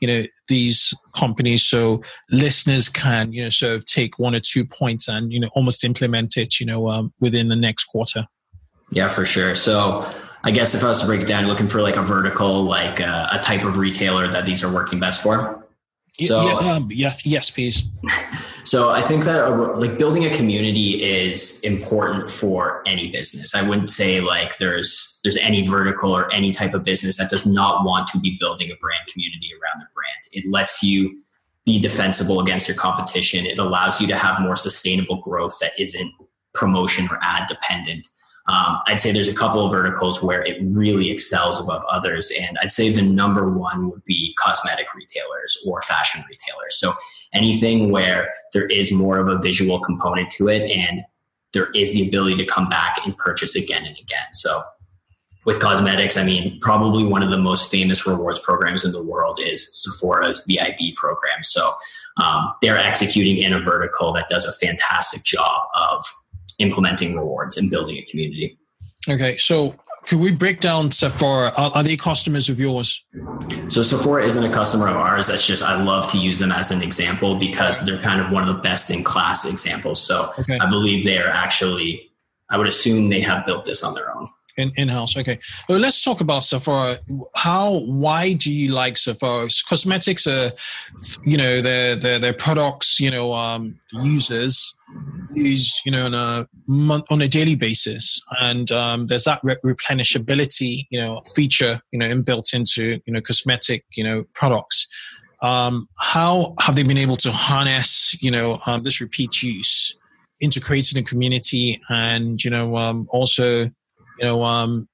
you 0.00 0.08
know 0.08 0.24
these 0.48 0.92
companies 1.16 1.64
so 1.64 2.02
listeners 2.30 2.90
can 2.90 3.32
you 3.32 3.42
know 3.42 3.48
sort 3.48 3.74
of 3.76 3.86
take 3.86 4.18
one 4.18 4.34
or 4.34 4.40
two 4.40 4.62
points 4.62 5.08
and 5.08 5.32
you 5.32 5.40
know 5.40 5.48
almost 5.54 5.82
implement 5.82 6.36
it 6.36 6.60
you 6.60 6.66
know 6.66 6.90
um, 6.90 7.12
within 7.20 7.48
the 7.48 7.56
next 7.56 7.84
quarter? 7.84 8.26
Yeah 8.90 9.08
for 9.08 9.24
sure. 9.24 9.54
So 9.54 10.06
i 10.42 10.50
guess 10.50 10.74
if 10.74 10.84
i 10.84 10.88
was 10.88 11.00
to 11.00 11.06
break 11.06 11.26
down 11.26 11.46
looking 11.46 11.66
for 11.66 11.80
like 11.80 11.96
a 11.96 12.02
vertical 12.02 12.64
like 12.64 13.00
uh, 13.00 13.28
a 13.32 13.38
type 13.38 13.64
of 13.64 13.78
retailer 13.78 14.28
that 14.28 14.44
these 14.44 14.62
are 14.62 14.70
working 14.70 15.00
best 15.00 15.22
for 15.22 15.63
so 16.20 16.46
yeah, 16.46 16.72
um, 16.72 16.88
yeah 16.90 17.14
yes 17.24 17.50
please 17.50 17.82
So 18.64 18.90
I 18.90 19.02
think 19.02 19.24
that 19.24 19.46
like 19.78 19.98
building 19.98 20.24
a 20.24 20.34
community 20.34 21.04
is 21.04 21.60
important 21.60 22.30
for 22.30 22.82
any 22.86 23.10
business. 23.10 23.54
I 23.54 23.66
wouldn't 23.66 23.90
say 23.90 24.22
like 24.22 24.56
there's 24.56 25.20
there's 25.22 25.36
any 25.36 25.68
vertical 25.68 26.16
or 26.16 26.32
any 26.32 26.50
type 26.50 26.72
of 26.72 26.82
business 26.82 27.18
that 27.18 27.28
does 27.28 27.44
not 27.44 27.84
want 27.84 28.08
to 28.08 28.18
be 28.18 28.38
building 28.40 28.70
a 28.70 28.76
brand 28.76 29.06
community 29.12 29.50
around 29.52 29.82
the 29.82 29.86
brand. 29.94 30.16
It 30.32 30.50
lets 30.50 30.82
you 30.82 31.20
be 31.66 31.78
defensible 31.78 32.40
against 32.40 32.66
your 32.66 32.76
competition. 32.76 33.44
It 33.44 33.58
allows 33.58 34.00
you 34.00 34.06
to 34.08 34.16
have 34.16 34.40
more 34.40 34.56
sustainable 34.56 35.16
growth 35.20 35.58
that 35.60 35.72
isn't 35.78 36.12
promotion 36.54 37.06
or 37.10 37.18
ad 37.20 37.46
dependent. 37.48 38.08
Um, 38.46 38.78
I'd 38.86 39.00
say 39.00 39.10
there's 39.10 39.28
a 39.28 39.34
couple 39.34 39.64
of 39.64 39.72
verticals 39.72 40.22
where 40.22 40.42
it 40.42 40.58
really 40.62 41.10
excels 41.10 41.60
above 41.60 41.82
others. 41.90 42.30
And 42.40 42.58
I'd 42.60 42.72
say 42.72 42.92
the 42.92 43.02
number 43.02 43.50
one 43.50 43.88
would 43.90 44.04
be 44.04 44.34
cosmetic 44.38 44.94
retailers 44.94 45.56
or 45.66 45.80
fashion 45.80 46.22
retailers. 46.28 46.78
So 46.78 46.92
anything 47.32 47.90
where 47.90 48.32
there 48.52 48.66
is 48.66 48.92
more 48.92 49.18
of 49.18 49.28
a 49.28 49.38
visual 49.38 49.80
component 49.80 50.30
to 50.32 50.48
it 50.48 50.70
and 50.70 51.04
there 51.54 51.70
is 51.70 51.92
the 51.94 52.06
ability 52.06 52.36
to 52.36 52.44
come 52.44 52.68
back 52.68 52.98
and 53.04 53.16
purchase 53.16 53.56
again 53.56 53.86
and 53.86 53.96
again. 53.96 54.26
So 54.32 54.62
with 55.46 55.60
cosmetics, 55.60 56.16
I 56.16 56.24
mean, 56.24 56.58
probably 56.60 57.04
one 57.04 57.22
of 57.22 57.30
the 57.30 57.38
most 57.38 57.70
famous 57.70 58.06
rewards 58.06 58.40
programs 58.40 58.84
in 58.84 58.92
the 58.92 59.02
world 59.02 59.38
is 59.40 59.70
Sephora's 59.72 60.44
VIB 60.46 60.96
program. 60.96 61.42
So 61.42 61.72
um, 62.22 62.52
they're 62.62 62.78
executing 62.78 63.38
in 63.38 63.52
a 63.52 63.60
vertical 63.60 64.12
that 64.14 64.28
does 64.28 64.46
a 64.46 64.52
fantastic 64.52 65.22
job 65.22 65.62
of 65.74 66.04
implementing 66.58 67.16
rewards 67.16 67.56
and 67.56 67.70
building 67.70 67.96
a 67.96 68.02
community. 68.02 68.58
Okay, 69.08 69.36
so 69.36 69.74
could 70.06 70.18
we 70.18 70.32
break 70.32 70.60
down 70.60 70.90
Sephora? 70.90 71.52
Are, 71.56 71.70
are, 71.74 71.82
they 71.82 71.96
customers 71.96 72.48
of 72.48 72.60
yours? 72.60 73.02
So 73.68 73.82
Sephora 73.82 74.24
isn't 74.24 74.44
a 74.44 74.52
customer 74.52 74.88
of 74.88 74.96
ours. 74.96 75.26
That's 75.26 75.46
just 75.46 75.62
I 75.62 75.82
love 75.82 76.10
to 76.12 76.18
use 76.18 76.38
them 76.38 76.52
as 76.52 76.70
an 76.70 76.82
example 76.82 77.36
because 77.36 77.84
they're 77.84 78.00
kind 78.00 78.20
of 78.20 78.30
one 78.30 78.46
of 78.46 78.54
the 78.54 78.60
best 78.62 78.90
in 78.90 79.02
class 79.02 79.44
examples. 79.44 80.02
So 80.02 80.32
okay. 80.38 80.58
I 80.58 80.68
believe 80.68 81.04
they 81.04 81.18
are 81.18 81.28
actually. 81.28 82.10
I 82.50 82.58
would 82.58 82.68
assume 82.68 83.08
they 83.08 83.22
have 83.22 83.46
built 83.46 83.64
this 83.64 83.82
on 83.82 83.94
their 83.94 84.14
own 84.14 84.28
in 84.56 84.72
in 84.76 84.88
house. 84.88 85.16
Okay, 85.16 85.38
well, 85.68 85.78
let's 85.78 86.02
talk 86.02 86.20
about 86.20 86.44
Sephora. 86.44 86.98
How? 87.34 87.80
Why 87.80 88.32
do 88.34 88.52
you 88.52 88.72
like 88.72 88.96
Sephora? 88.96 89.48
Cosmetics 89.68 90.26
are, 90.26 90.50
you 91.24 91.36
know, 91.36 91.60
their 91.60 91.96
their 91.96 92.18
their 92.18 92.32
products. 92.32 93.00
You 93.00 93.10
know, 93.10 93.32
um, 93.32 93.78
users 93.92 94.76
use 95.32 95.80
you 95.84 95.92
know 95.92 96.06
on 96.06 96.14
a 96.14 96.46
month 96.66 97.04
on 97.10 97.22
a 97.22 97.28
daily 97.28 97.56
basis, 97.56 98.20
and 98.40 98.70
um, 98.72 99.06
there's 99.06 99.24
that 99.24 99.40
re- 99.42 99.56
replenishability, 99.64 100.86
you 100.90 101.00
know, 101.00 101.22
feature, 101.34 101.80
you 101.92 101.98
know, 101.98 102.06
inbuilt 102.06 102.54
into 102.54 103.00
you 103.06 103.12
know 103.12 103.20
cosmetic, 103.20 103.84
you 103.94 104.04
know, 104.04 104.24
products. 104.34 104.86
Um, 105.42 105.88
how 105.98 106.54
have 106.60 106.74
they 106.74 106.84
been 106.84 106.96
able 106.96 107.16
to 107.16 107.30
harness, 107.30 108.16
you 108.22 108.30
know, 108.30 108.60
um, 108.66 108.82
this 108.82 109.00
repeat 109.00 109.42
use? 109.42 109.94
into 110.40 110.60
creating 110.60 110.98
a 110.98 111.02
community 111.02 111.80
and 111.88 112.42
you 112.44 112.50
know 112.50 112.76
um, 112.76 113.06
also 113.10 113.70
you 114.18 114.24
know, 114.24 114.44
um, 114.44 114.88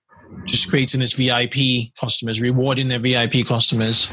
just 0.45 0.69
creating 0.69 1.00
this 1.00 1.15
VIP 1.15 1.93
customers, 1.99 2.41
rewarding 2.41 2.89
their 2.89 2.99
VIP 2.99 3.47
customers. 3.47 4.11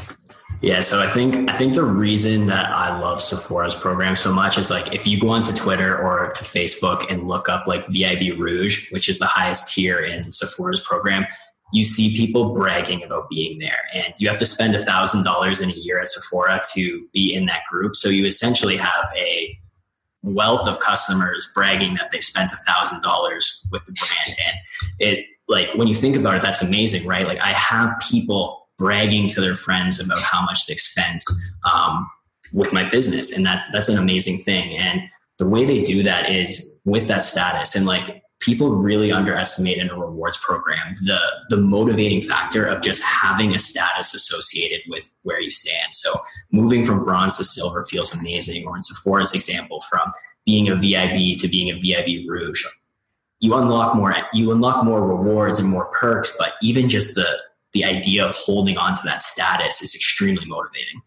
Yeah, 0.60 0.80
so 0.80 1.00
I 1.00 1.08
think 1.08 1.48
I 1.48 1.56
think 1.56 1.74
the 1.74 1.84
reason 1.84 2.46
that 2.46 2.66
I 2.72 2.98
love 2.98 3.22
Sephora's 3.22 3.76
program 3.76 4.16
so 4.16 4.32
much 4.32 4.58
is 4.58 4.70
like 4.70 4.92
if 4.92 5.06
you 5.06 5.20
go 5.20 5.28
onto 5.28 5.52
Twitter 5.52 5.96
or 5.96 6.32
to 6.32 6.44
Facebook 6.44 7.08
and 7.10 7.28
look 7.28 7.48
up 7.48 7.68
like 7.68 7.86
VIB 7.86 8.36
Rouge, 8.36 8.90
which 8.90 9.08
is 9.08 9.20
the 9.20 9.26
highest 9.26 9.72
tier 9.72 10.00
in 10.00 10.32
Sephora's 10.32 10.80
program, 10.80 11.26
you 11.72 11.84
see 11.84 12.16
people 12.16 12.54
bragging 12.54 13.04
about 13.04 13.28
being 13.28 13.60
there, 13.60 13.82
and 13.94 14.12
you 14.18 14.28
have 14.28 14.38
to 14.38 14.46
spend 14.46 14.74
a 14.74 14.84
thousand 14.84 15.22
dollars 15.22 15.60
in 15.60 15.70
a 15.70 15.74
year 15.74 16.00
at 16.00 16.08
Sephora 16.08 16.60
to 16.74 17.06
be 17.12 17.32
in 17.32 17.46
that 17.46 17.62
group. 17.70 17.94
So 17.94 18.08
you 18.08 18.26
essentially 18.26 18.76
have 18.76 19.06
a 19.16 19.57
wealth 20.34 20.68
of 20.68 20.80
customers 20.80 21.50
bragging 21.54 21.94
that 21.94 22.10
they've 22.10 22.24
spent 22.24 22.52
a 22.52 22.56
thousand 22.56 23.02
dollars 23.02 23.66
with 23.72 23.84
the 23.86 23.92
brand 23.92 24.38
and 24.46 24.56
it 24.98 25.24
like 25.48 25.68
when 25.74 25.88
you 25.88 25.94
think 25.94 26.16
about 26.16 26.34
it 26.34 26.42
that's 26.42 26.62
amazing 26.62 27.06
right? 27.06 27.26
Like 27.26 27.40
i 27.40 27.52
have 27.52 27.98
people 28.00 28.68
bragging 28.78 29.28
to 29.28 29.40
their 29.40 29.56
friends 29.56 30.00
about 30.00 30.22
how 30.22 30.40
much 30.42 30.66
they've 30.66 30.78
spent 30.78 31.24
um, 31.70 32.08
with 32.52 32.72
my 32.72 32.88
business 32.88 33.36
and 33.36 33.44
that 33.44 33.66
that's 33.72 33.88
an 33.88 33.98
amazing 33.98 34.38
thing. 34.38 34.76
And 34.78 35.02
the 35.38 35.48
way 35.48 35.64
they 35.64 35.82
do 35.82 36.02
that 36.04 36.30
is 36.30 36.78
with 36.84 37.08
that 37.08 37.22
status. 37.22 37.74
And 37.74 37.84
like 37.84 38.22
people 38.40 38.76
really 38.76 39.10
underestimate 39.10 39.78
in 39.78 39.90
a 39.90 39.98
rewards 39.98 40.38
program 40.38 40.94
the 41.02 41.18
the 41.50 41.56
motivating 41.56 42.22
factor 42.22 42.64
of 42.64 42.82
just 42.82 43.02
having 43.02 43.54
a 43.54 43.58
status 43.58 44.14
associated 44.14 44.80
with 44.88 45.10
where 45.22 45.40
you 45.40 45.50
stand. 45.50 45.92
So 45.92 46.14
moving 46.52 46.84
from 46.84 47.04
bronze 47.04 47.36
to 47.38 47.44
silver 47.44 47.84
feels 47.84 48.14
amazing. 48.14 48.66
Or 48.66 48.76
in 48.76 48.82
Sephora's 48.82 49.34
example, 49.34 49.82
from 49.88 50.12
being 50.46 50.68
a 50.68 50.76
VIB 50.76 51.38
to 51.40 51.48
being 51.48 51.70
a 51.70 51.78
VIB 51.80 52.28
Rouge, 52.28 52.64
you 53.40 53.54
unlock 53.54 53.94
more 53.94 54.14
you 54.32 54.52
unlock 54.52 54.84
more 54.84 55.06
rewards 55.06 55.58
and 55.58 55.68
more 55.68 55.86
perks. 55.86 56.36
But 56.38 56.54
even 56.62 56.88
just 56.88 57.14
the 57.14 57.42
the 57.72 57.84
idea 57.84 58.24
of 58.24 58.34
holding 58.36 58.78
on 58.78 58.94
to 58.94 59.02
that 59.04 59.22
status 59.22 59.82
is 59.82 59.94
extremely 59.94 60.46
motivating. 60.46 61.02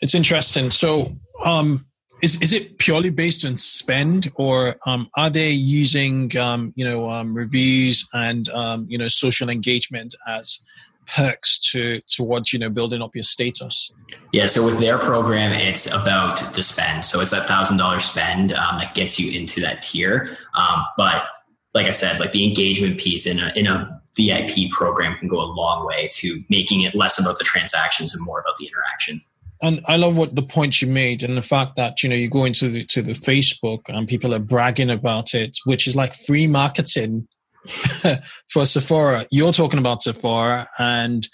It's 0.00 0.14
interesting. 0.14 0.70
So 0.70 1.14
um 1.44 1.86
is 2.24 2.40
is 2.40 2.52
it 2.54 2.78
purely 2.78 3.10
based 3.10 3.44
on 3.44 3.58
spend, 3.58 4.32
or 4.36 4.76
um, 4.86 5.10
are 5.14 5.28
they 5.28 5.50
using 5.50 6.34
um, 6.38 6.72
you 6.74 6.84
know 6.84 7.10
um, 7.10 7.34
reviews 7.34 8.08
and 8.14 8.48
um, 8.48 8.86
you 8.88 8.96
know 8.96 9.08
social 9.08 9.50
engagement 9.50 10.14
as 10.26 10.58
perks 11.06 11.58
to 11.70 12.00
towards 12.08 12.52
you 12.52 12.58
know 12.58 12.70
building 12.70 13.02
up 13.02 13.14
your 13.14 13.22
status? 13.22 13.92
Yeah, 14.32 14.46
so 14.46 14.64
with 14.64 14.78
their 14.80 14.98
program, 14.98 15.52
it's 15.52 15.86
about 15.86 16.38
the 16.54 16.62
spend. 16.62 17.04
So 17.04 17.20
it's 17.20 17.32
that 17.32 17.46
thousand 17.46 17.76
dollar 17.76 18.00
spend 18.00 18.52
um, 18.52 18.76
that 18.78 18.94
gets 18.94 19.20
you 19.20 19.38
into 19.38 19.60
that 19.60 19.82
tier. 19.82 20.34
Um, 20.54 20.82
but 20.96 21.26
like 21.74 21.86
I 21.86 21.92
said, 21.92 22.20
like 22.20 22.32
the 22.32 22.44
engagement 22.48 22.98
piece 22.98 23.26
in 23.26 23.38
a 23.38 23.52
in 23.54 23.66
a 23.66 24.00
VIP 24.16 24.70
program 24.70 25.18
can 25.18 25.28
go 25.28 25.40
a 25.40 25.50
long 25.60 25.84
way 25.86 26.08
to 26.14 26.42
making 26.48 26.80
it 26.80 26.94
less 26.94 27.18
about 27.18 27.36
the 27.36 27.44
transactions 27.44 28.14
and 28.14 28.24
more 28.24 28.40
about 28.40 28.56
the 28.56 28.66
interaction 28.66 29.20
and 29.64 29.80
I 29.86 29.96
love 29.96 30.16
what 30.16 30.36
the 30.36 30.42
point 30.42 30.82
you 30.82 30.88
made 30.88 31.22
and 31.22 31.36
the 31.36 31.42
fact 31.42 31.76
that 31.76 32.02
you 32.02 32.08
know 32.08 32.14
you 32.14 32.28
go 32.28 32.44
into 32.44 32.68
the 32.68 32.84
to 32.84 33.02
the 33.02 33.12
Facebook 33.12 33.82
and 33.88 34.06
people 34.06 34.34
are 34.34 34.38
bragging 34.38 34.90
about 34.90 35.34
it, 35.34 35.56
which 35.64 35.86
is 35.86 35.96
like 35.96 36.14
free 36.14 36.46
marketing 36.46 37.26
for 38.50 38.66
Sephora. 38.66 39.24
You're 39.30 39.52
talking 39.52 39.78
about 39.78 40.02
Sephora, 40.02 40.68
and 40.78 41.26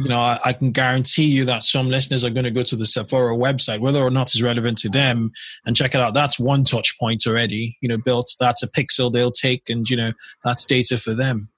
you 0.00 0.08
know 0.08 0.20
I, 0.20 0.38
I, 0.44 0.52
can 0.52 0.70
guarantee 0.70 1.24
you 1.24 1.44
that 1.46 1.64
some 1.64 1.88
listeners 1.88 2.24
are 2.24 2.30
going 2.30 2.44
to 2.44 2.50
go 2.50 2.62
to 2.62 2.76
the 2.76 2.86
Sephora 2.86 3.36
website, 3.36 3.80
whether 3.80 4.00
or 4.00 4.10
not 4.10 4.28
it's 4.28 4.40
relevant 4.40 4.78
to 4.78 4.88
them, 4.88 5.32
and 5.66 5.74
check 5.74 5.94
it 5.94 6.00
out. 6.00 6.14
That's 6.14 6.38
one 6.38 6.62
touch 6.62 6.96
point 7.00 7.26
already. 7.26 7.76
You 7.80 7.88
know, 7.88 7.98
built. 7.98 8.30
That's 8.38 8.62
a 8.62 8.70
pixel 8.70 9.12
they'll 9.12 9.32
take, 9.32 9.68
and 9.68 9.88
you 9.90 9.96
know 9.96 10.12
that's 10.44 10.64
data 10.64 10.98
for 10.98 11.14
them. 11.14 11.48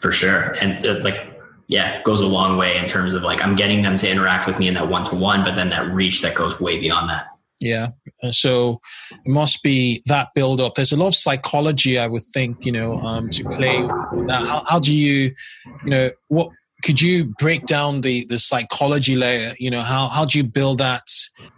For 0.00 0.12
sure, 0.12 0.54
and 0.60 0.84
uh, 0.86 1.00
like 1.02 1.31
yeah, 1.72 2.02
goes 2.02 2.20
a 2.20 2.26
long 2.26 2.58
way 2.58 2.76
in 2.76 2.86
terms 2.86 3.14
of 3.14 3.22
like 3.22 3.42
I'm 3.42 3.56
getting 3.56 3.80
them 3.80 3.96
to 3.96 4.10
interact 4.10 4.46
with 4.46 4.58
me 4.58 4.68
in 4.68 4.74
that 4.74 4.88
one 4.88 5.04
to 5.04 5.16
one, 5.16 5.42
but 5.42 5.54
then 5.54 5.70
that 5.70 5.90
reach 5.90 6.20
that 6.20 6.34
goes 6.34 6.60
way 6.60 6.78
beyond 6.78 7.08
that. 7.08 7.28
Yeah. 7.60 7.88
So 8.30 8.80
it 9.12 9.30
must 9.30 9.62
be 9.62 10.02
that 10.06 10.28
build 10.34 10.60
up. 10.60 10.74
There's 10.74 10.92
a 10.92 10.96
lot 10.96 11.06
of 11.06 11.14
psychology, 11.14 11.98
I 11.98 12.08
would 12.08 12.24
think, 12.24 12.66
you 12.66 12.72
know, 12.72 12.98
um, 13.00 13.30
to 13.30 13.44
play 13.44 13.80
that. 14.26 14.46
How, 14.46 14.64
how 14.68 14.78
do 14.80 14.94
you, 14.94 15.32
you 15.84 15.90
know, 15.90 16.10
what 16.28 16.50
could 16.82 17.00
you 17.00 17.24
break 17.38 17.64
down 17.66 18.00
the 18.00 18.24
the 18.26 18.38
psychology 18.38 19.14
layer 19.14 19.54
you 19.58 19.70
know 19.70 19.82
how 19.82 20.08
how 20.08 20.24
do 20.24 20.36
you 20.36 20.44
build 20.44 20.78
that 20.78 21.06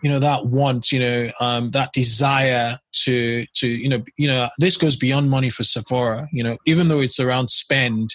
you 0.02 0.11
know 0.11 0.18
that 0.18 0.47
want 0.47 0.92
you 0.92 1.00
know 1.00 1.30
um, 1.40 1.71
that 1.71 1.92
desire 1.92 2.78
to 2.92 3.47
to 3.54 3.66
you 3.66 3.88
know 3.88 4.02
you 4.16 4.28
know 4.28 4.49
this 4.59 4.76
goes 4.76 4.97
beyond 4.97 5.30
money 5.30 5.49
for 5.49 5.64
sephora 5.64 6.28
you 6.30 6.44
know 6.44 6.59
even 6.66 6.88
though 6.88 7.00
it's 7.00 7.18
around 7.18 7.50
spend 7.50 8.14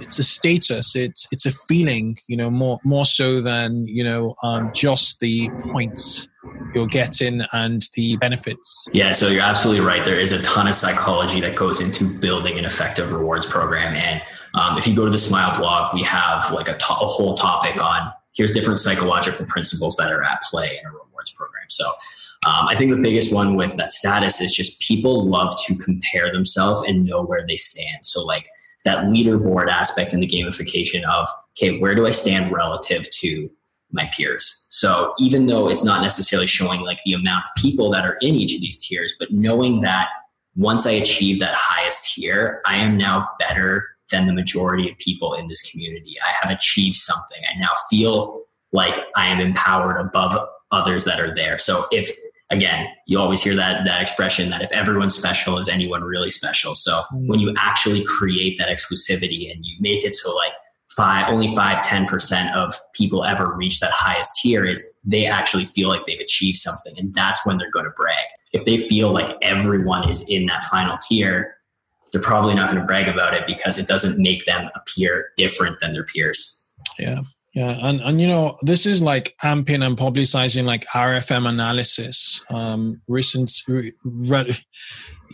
it's 0.00 0.18
a 0.18 0.24
status 0.24 0.96
it's 0.96 1.28
it's 1.32 1.46
a 1.46 1.52
feeling 1.52 2.18
you 2.28 2.36
know 2.36 2.50
more 2.50 2.78
more 2.84 3.04
so 3.04 3.40
than 3.40 3.86
you 3.86 4.02
know 4.02 4.34
um, 4.42 4.70
just 4.74 5.20
the 5.20 5.48
points 5.60 6.28
you're 6.74 6.86
getting 6.86 7.42
and 7.52 7.88
the 7.94 8.16
benefits. 8.16 8.88
Yeah 8.92 9.12
so 9.12 9.28
you're 9.28 9.42
absolutely 9.42 9.84
right. 9.84 10.04
There 10.04 10.18
is 10.18 10.32
a 10.32 10.42
ton 10.42 10.66
of 10.66 10.74
psychology 10.74 11.40
that 11.40 11.54
goes 11.54 11.80
into 11.80 12.04
building 12.18 12.58
an 12.58 12.64
effective 12.64 13.12
rewards 13.12 13.46
program. 13.46 13.94
And 13.94 14.22
um, 14.54 14.76
if 14.76 14.86
you 14.86 14.96
go 14.96 15.04
to 15.04 15.10
the 15.10 15.18
smile 15.18 15.56
blog 15.58 15.94
we 15.94 16.02
have 16.02 16.50
like 16.52 16.68
a, 16.68 16.76
to- 16.76 16.94
a 17.00 17.06
whole 17.06 17.34
topic 17.34 17.80
on 17.80 18.12
here's 18.34 18.52
different 18.52 18.80
psychological 18.80 19.46
principles 19.46 19.96
that 19.96 20.10
are 20.10 20.24
at 20.24 20.42
play 20.42 20.78
in 20.80 20.86
a 20.86 20.90
rewards 20.90 21.30
program. 21.32 21.66
So 21.68 21.86
um, 22.44 22.66
I 22.66 22.74
think 22.74 22.90
the 22.90 23.00
biggest 23.00 23.32
one 23.32 23.54
with 23.54 23.76
that 23.76 23.92
status 23.92 24.40
is 24.40 24.54
just 24.54 24.80
people 24.80 25.28
love 25.28 25.54
to 25.66 25.76
compare 25.76 26.32
themselves 26.32 26.82
and 26.88 27.04
know 27.04 27.22
where 27.22 27.46
they 27.46 27.56
stand. 27.56 28.04
So, 28.04 28.24
like 28.24 28.48
that 28.84 29.06
leaderboard 29.06 29.68
aspect 29.68 30.12
in 30.12 30.20
the 30.20 30.26
gamification 30.26 31.04
of, 31.04 31.28
okay, 31.52 31.78
where 31.78 31.94
do 31.94 32.06
I 32.06 32.10
stand 32.10 32.52
relative 32.52 33.10
to 33.10 33.50
my 33.90 34.10
peers? 34.16 34.66
So, 34.70 35.14
even 35.18 35.46
though 35.46 35.68
it's 35.68 35.84
not 35.84 36.02
necessarily 36.02 36.46
showing 36.46 36.80
like 36.80 37.00
the 37.04 37.12
amount 37.12 37.44
of 37.44 37.62
people 37.62 37.90
that 37.90 38.04
are 38.04 38.18
in 38.20 38.34
each 38.34 38.54
of 38.54 38.60
these 38.60 38.78
tiers, 38.78 39.14
but 39.18 39.32
knowing 39.32 39.82
that 39.82 40.08
once 40.56 40.86
I 40.86 40.92
achieve 40.92 41.38
that 41.40 41.54
highest 41.54 42.12
tier, 42.12 42.60
I 42.66 42.76
am 42.76 42.96
now 42.96 43.28
better 43.38 43.88
than 44.10 44.26
the 44.26 44.34
majority 44.34 44.90
of 44.90 44.98
people 44.98 45.34
in 45.34 45.48
this 45.48 45.70
community. 45.70 46.16
I 46.22 46.32
have 46.40 46.54
achieved 46.54 46.96
something. 46.96 47.42
I 47.48 47.58
now 47.58 47.70
feel 47.88 48.42
like 48.72 49.06
I 49.16 49.28
am 49.28 49.40
empowered 49.40 49.98
above 49.98 50.48
others 50.70 51.04
that 51.04 51.20
are 51.20 51.34
there. 51.34 51.58
So 51.58 51.86
if 51.90 52.10
again, 52.52 52.86
you 53.06 53.18
always 53.18 53.42
hear 53.42 53.56
that 53.56 53.84
that 53.84 54.00
expression 54.00 54.50
that 54.50 54.62
if 54.62 54.70
everyone's 54.70 55.16
special, 55.16 55.58
is 55.58 55.68
anyone 55.68 56.04
really 56.04 56.30
special? 56.30 56.74
So 56.74 57.02
mm. 57.12 57.26
when 57.26 57.40
you 57.40 57.54
actually 57.58 58.04
create 58.04 58.58
that 58.58 58.68
exclusivity 58.68 59.50
and 59.50 59.64
you 59.64 59.76
make 59.80 60.04
it 60.04 60.14
so 60.14 60.34
like 60.36 60.52
five 60.94 61.28
only 61.28 61.54
five, 61.54 61.82
ten 61.82 62.06
percent 62.06 62.54
of 62.54 62.74
people 62.94 63.24
ever 63.24 63.52
reach 63.56 63.80
that 63.80 63.90
highest 63.90 64.38
tier 64.40 64.64
is 64.64 64.96
they 65.02 65.26
actually 65.26 65.64
feel 65.64 65.88
like 65.88 66.04
they've 66.06 66.20
achieved 66.20 66.58
something. 66.58 66.94
And 66.98 67.14
that's 67.14 67.44
when 67.44 67.58
they're 67.58 67.70
going 67.70 67.86
to 67.86 67.90
brag. 67.92 68.26
If 68.52 68.66
they 68.66 68.76
feel 68.76 69.10
like 69.10 69.36
everyone 69.40 70.08
is 70.08 70.28
in 70.28 70.46
that 70.46 70.62
final 70.64 70.98
tier, 70.98 71.56
they're 72.12 72.20
probably 72.20 72.54
not 72.54 72.68
going 72.68 72.80
to 72.80 72.86
brag 72.86 73.08
about 73.08 73.32
it 73.32 73.46
because 73.46 73.78
it 73.78 73.86
doesn't 73.86 74.20
make 74.22 74.44
them 74.44 74.68
appear 74.74 75.30
different 75.38 75.80
than 75.80 75.94
their 75.94 76.04
peers. 76.04 76.62
Yeah. 76.98 77.22
Yeah, 77.54 77.76
and 77.82 78.00
and 78.00 78.18
you 78.18 78.28
know 78.28 78.56
this 78.62 78.86
is 78.86 79.02
like 79.02 79.34
amping 79.44 79.84
and 79.84 79.96
publicizing 79.96 80.64
like 80.64 80.86
RFM 80.86 81.46
analysis. 81.46 82.42
Um, 82.48 83.02
recent, 83.08 83.52
re, 83.68 83.92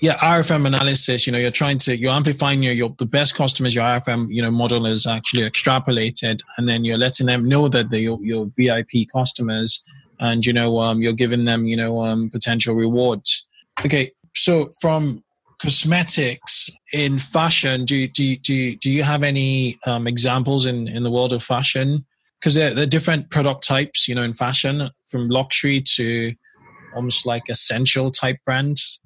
yeah, 0.01 0.17
RFM 0.17 0.67
analysis. 0.67 1.27
You 1.27 1.33
know, 1.33 1.39
you're 1.39 1.53
trying 1.53 1.79
to 1.79 1.97
you're 1.97 2.13
amplifying 2.13 2.61
your, 2.63 2.73
your 2.73 2.93
the 2.99 3.07
best 3.07 3.37
customers 3.37 3.73
your 3.73 3.85
RFM 3.85 4.27
you 4.31 4.43
know 4.43 4.51
model 4.51 4.85
is 4.85 5.07
actually 5.07 5.49
extrapolated, 5.49 6.41
and 6.57 6.69
then 6.69 6.85
you're 6.85 6.99
letting 6.99 7.27
them 7.27 7.49
know 7.49 7.69
that 7.69 7.91
they're 7.91 8.01
your, 8.01 8.19
your 8.21 8.49
VIP 8.57 9.09
customers, 9.13 9.85
and 10.19 10.45
you 10.45 10.53
know 10.53 10.81
um, 10.81 11.01
you're 11.01 11.13
giving 11.13 11.45
them 11.45 11.67
you 11.67 11.77
know 11.77 12.05
um, 12.05 12.31
potential 12.31 12.75
rewards. 12.75 13.47
Okay, 13.85 14.11
so 14.35 14.73
from 14.81 15.23
cosmetics 15.61 16.71
in 16.93 17.19
fashion. 17.19 17.85
Do 17.85 18.07
do 18.09 18.37
do 18.37 18.77
do 18.77 18.91
you 18.91 19.03
have 19.03 19.23
any 19.23 19.79
um, 19.87 20.07
examples 20.07 20.67
in, 20.67 20.89
in 20.89 21.03
the 21.03 21.11
world 21.11 21.33
of 21.33 21.43
fashion? 21.43 22.05
Because 22.41 22.55
they're, 22.55 22.73
they're 22.73 22.87
different 22.87 23.31
product 23.31 23.67
types 23.67 24.09
you 24.09 24.15
know 24.15 24.23
in 24.23 24.35
fashion 24.35 24.91
from 25.07 25.29
luxury 25.29 25.83
to 25.97 26.35
almost 26.95 27.27
like 27.27 27.49
essential 27.49 28.11
type 28.11 28.39
brands. 28.45 29.01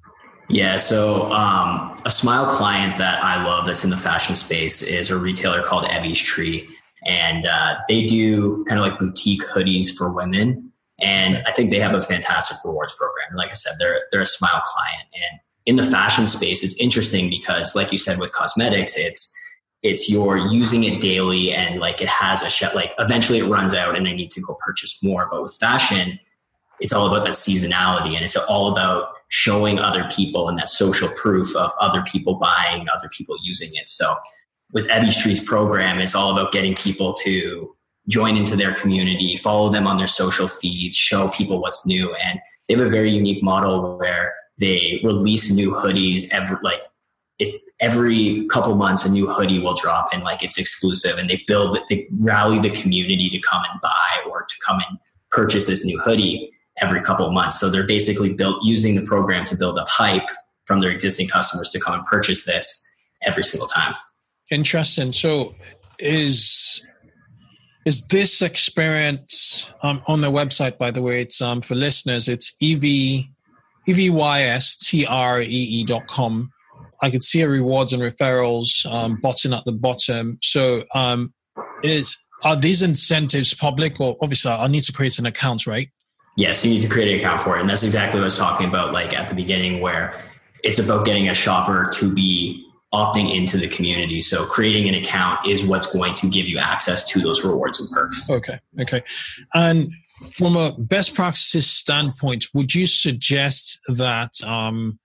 Yeah 0.49 0.77
so 0.77 1.31
um, 1.31 1.99
a 2.05 2.11
smile 2.11 2.45
client 2.45 2.97
that 2.97 3.23
i 3.23 3.43
love 3.43 3.65
that's 3.65 3.83
in 3.83 3.89
the 3.89 3.97
fashion 3.97 4.35
space 4.35 4.81
is 4.81 5.09
a 5.09 5.17
retailer 5.17 5.63
called 5.63 5.85
Evy's 5.85 6.19
Tree 6.19 6.67
and 7.05 7.45
uh, 7.45 7.77
they 7.87 8.05
do 8.05 8.63
kind 8.65 8.79
of 8.79 8.85
like 8.85 8.99
boutique 8.99 9.41
hoodies 9.41 9.95
for 9.95 10.11
women 10.11 10.71
and 10.99 11.41
i 11.47 11.51
think 11.51 11.71
they 11.71 11.79
have 11.79 11.93
a 11.95 12.01
fantastic 12.01 12.57
rewards 12.65 12.93
program. 12.93 13.35
Like 13.35 13.51
i 13.51 13.53
said 13.53 13.73
they're, 13.79 14.01
they're 14.11 14.21
a 14.21 14.25
smile 14.25 14.61
client 14.65 15.07
and 15.15 15.39
in 15.65 15.75
the 15.77 15.83
fashion 15.83 16.27
space, 16.27 16.63
it's 16.63 16.79
interesting 16.79 17.29
because, 17.29 17.75
like 17.75 17.91
you 17.91 17.97
said, 17.97 18.19
with 18.19 18.33
cosmetics, 18.33 18.97
it's 18.97 19.33
it's 19.81 20.09
you're 20.09 20.37
using 20.37 20.85
it 20.85 21.01
daily 21.01 21.51
and 21.51 21.79
like 21.79 22.01
it 22.01 22.07
has 22.07 22.41
a 22.41 22.49
sh- 22.49 22.73
like 22.73 22.93
eventually 22.99 23.39
it 23.39 23.45
runs 23.45 23.73
out 23.73 23.97
and 23.97 24.07
I 24.07 24.13
need 24.13 24.31
to 24.31 24.41
go 24.41 24.57
purchase 24.65 25.03
more. 25.03 25.27
But 25.29 25.43
with 25.43 25.55
fashion, 25.55 26.19
it's 26.79 26.93
all 26.93 27.07
about 27.07 27.25
that 27.25 27.33
seasonality 27.33 28.15
and 28.15 28.23
it's 28.23 28.37
all 28.37 28.71
about 28.71 29.09
showing 29.27 29.79
other 29.79 30.09
people 30.09 30.47
and 30.47 30.57
that 30.57 30.69
social 30.69 31.09
proof 31.09 31.53
of 31.55 31.71
other 31.81 32.01
people 32.03 32.35
buying 32.35 32.87
other 32.89 33.09
people 33.09 33.35
using 33.43 33.71
it. 33.73 33.89
So 33.89 34.15
with 34.71 34.89
Evy's 34.89 35.17
Tree's 35.17 35.43
program, 35.43 35.99
it's 35.99 36.15
all 36.15 36.31
about 36.31 36.53
getting 36.53 36.75
people 36.75 37.13
to 37.15 37.75
join 38.07 38.37
into 38.37 38.55
their 38.55 38.73
community, 38.73 39.35
follow 39.35 39.69
them 39.69 39.87
on 39.87 39.97
their 39.97 40.07
social 40.07 40.47
feeds, 40.47 40.95
show 40.95 41.29
people 41.29 41.61
what's 41.61 41.85
new. 41.85 42.13
And 42.15 42.39
they 42.67 42.75
have 42.75 42.85
a 42.85 42.89
very 42.89 43.11
unique 43.11 43.43
model 43.43 43.97
where 43.97 44.33
they 44.63 45.01
release 45.03 45.51
new 45.51 45.71
hoodies 45.71 46.29
every 46.31 46.57
like 46.63 46.81
every 47.79 48.45
couple 48.47 48.73
months 48.75 49.03
a 49.03 49.11
new 49.11 49.27
hoodie 49.27 49.59
will 49.59 49.73
drop 49.73 50.07
and 50.13 50.23
like 50.23 50.41
it's 50.43 50.57
exclusive 50.57 51.17
and 51.17 51.29
they 51.29 51.43
build 51.47 51.77
they 51.89 52.07
rally 52.19 52.59
the 52.59 52.69
community 52.69 53.29
to 53.29 53.39
come 53.39 53.61
and 53.69 53.81
buy 53.81 54.11
or 54.29 54.43
to 54.43 54.55
come 54.65 54.79
and 54.87 54.97
purchase 55.31 55.67
this 55.67 55.83
new 55.83 55.99
hoodie 55.99 56.49
every 56.81 57.01
couple 57.01 57.29
months. 57.31 57.59
So 57.59 57.69
they're 57.69 57.85
basically 57.85 58.33
built 58.33 58.63
using 58.63 58.95
the 58.95 59.01
program 59.01 59.45
to 59.45 59.55
build 59.57 59.77
up 59.77 59.89
hype 59.89 60.29
from 60.65 60.79
their 60.79 60.91
existing 60.91 61.27
customers 61.27 61.69
to 61.69 61.79
come 61.79 61.93
and 61.95 62.05
purchase 62.05 62.45
this 62.45 62.89
every 63.23 63.43
single 63.43 63.67
time. 63.67 63.93
Interesting. 64.49 65.11
So 65.11 65.53
is 65.99 66.85
is 67.85 68.07
this 68.07 68.41
experience 68.41 69.69
um, 69.81 70.01
on 70.07 70.21
the 70.21 70.31
website 70.31 70.77
by 70.77 70.89
the 70.89 71.01
way 71.01 71.19
it's 71.21 71.41
um, 71.41 71.61
for 71.61 71.75
listeners 71.75 72.27
it's 72.27 72.55
ev 72.61 72.83
E-V-Y-S-T-R-E-E 73.87 75.83
dot 75.85 76.07
com. 76.07 76.51
I 77.01 77.09
could 77.09 77.23
see 77.23 77.41
a 77.41 77.49
rewards 77.49 77.91
and 77.91 78.01
referrals 78.01 78.89
um, 78.91 79.19
button 79.21 79.53
at 79.53 79.65
the 79.65 79.73
bottom. 79.73 80.39
So 80.41 80.85
um, 80.95 81.33
is 81.83 82.17
are 82.43 82.55
these 82.55 82.81
incentives 82.81 83.53
public 83.53 83.99
or 83.99 84.17
obviously 84.21 84.51
I 84.51 84.67
need 84.67 84.83
to 84.83 84.93
create 84.93 85.19
an 85.19 85.25
account, 85.25 85.67
right? 85.67 85.89
Yes, 86.35 86.65
you 86.65 86.71
need 86.71 86.81
to 86.81 86.87
create 86.87 87.13
an 87.13 87.19
account 87.19 87.41
for 87.41 87.57
it. 87.57 87.61
And 87.61 87.69
that's 87.69 87.83
exactly 87.83 88.19
what 88.19 88.23
I 88.23 88.25
was 88.25 88.37
talking 88.37 88.67
about 88.67 88.91
like 88.93 89.13
at 89.13 89.29
the 89.29 89.35
beginning 89.35 89.81
where 89.81 90.19
it's 90.63 90.79
about 90.79 91.05
getting 91.05 91.29
a 91.29 91.33
shopper 91.33 91.91
to 91.95 92.13
be 92.13 92.65
opting 92.93 93.35
into 93.35 93.57
the 93.57 93.67
community. 93.67 94.21
So 94.21 94.45
creating 94.45 94.87
an 94.87 94.95
account 94.95 95.47
is 95.47 95.65
what's 95.65 95.91
going 95.91 96.13
to 96.15 96.29
give 96.29 96.45
you 96.47 96.59
access 96.59 97.07
to 97.09 97.19
those 97.19 97.43
rewards 97.43 97.79
and 97.79 97.89
perks. 97.89 98.29
Okay. 98.29 98.59
Okay. 98.79 99.03
And 99.53 99.91
from 100.31 100.55
a 100.55 100.73
best 100.77 101.13
practices 101.13 101.69
standpoint, 101.69 102.45
would 102.53 102.73
you 102.73 102.85
suggest 102.85 103.79
that 103.87 104.41
um, 104.43 104.99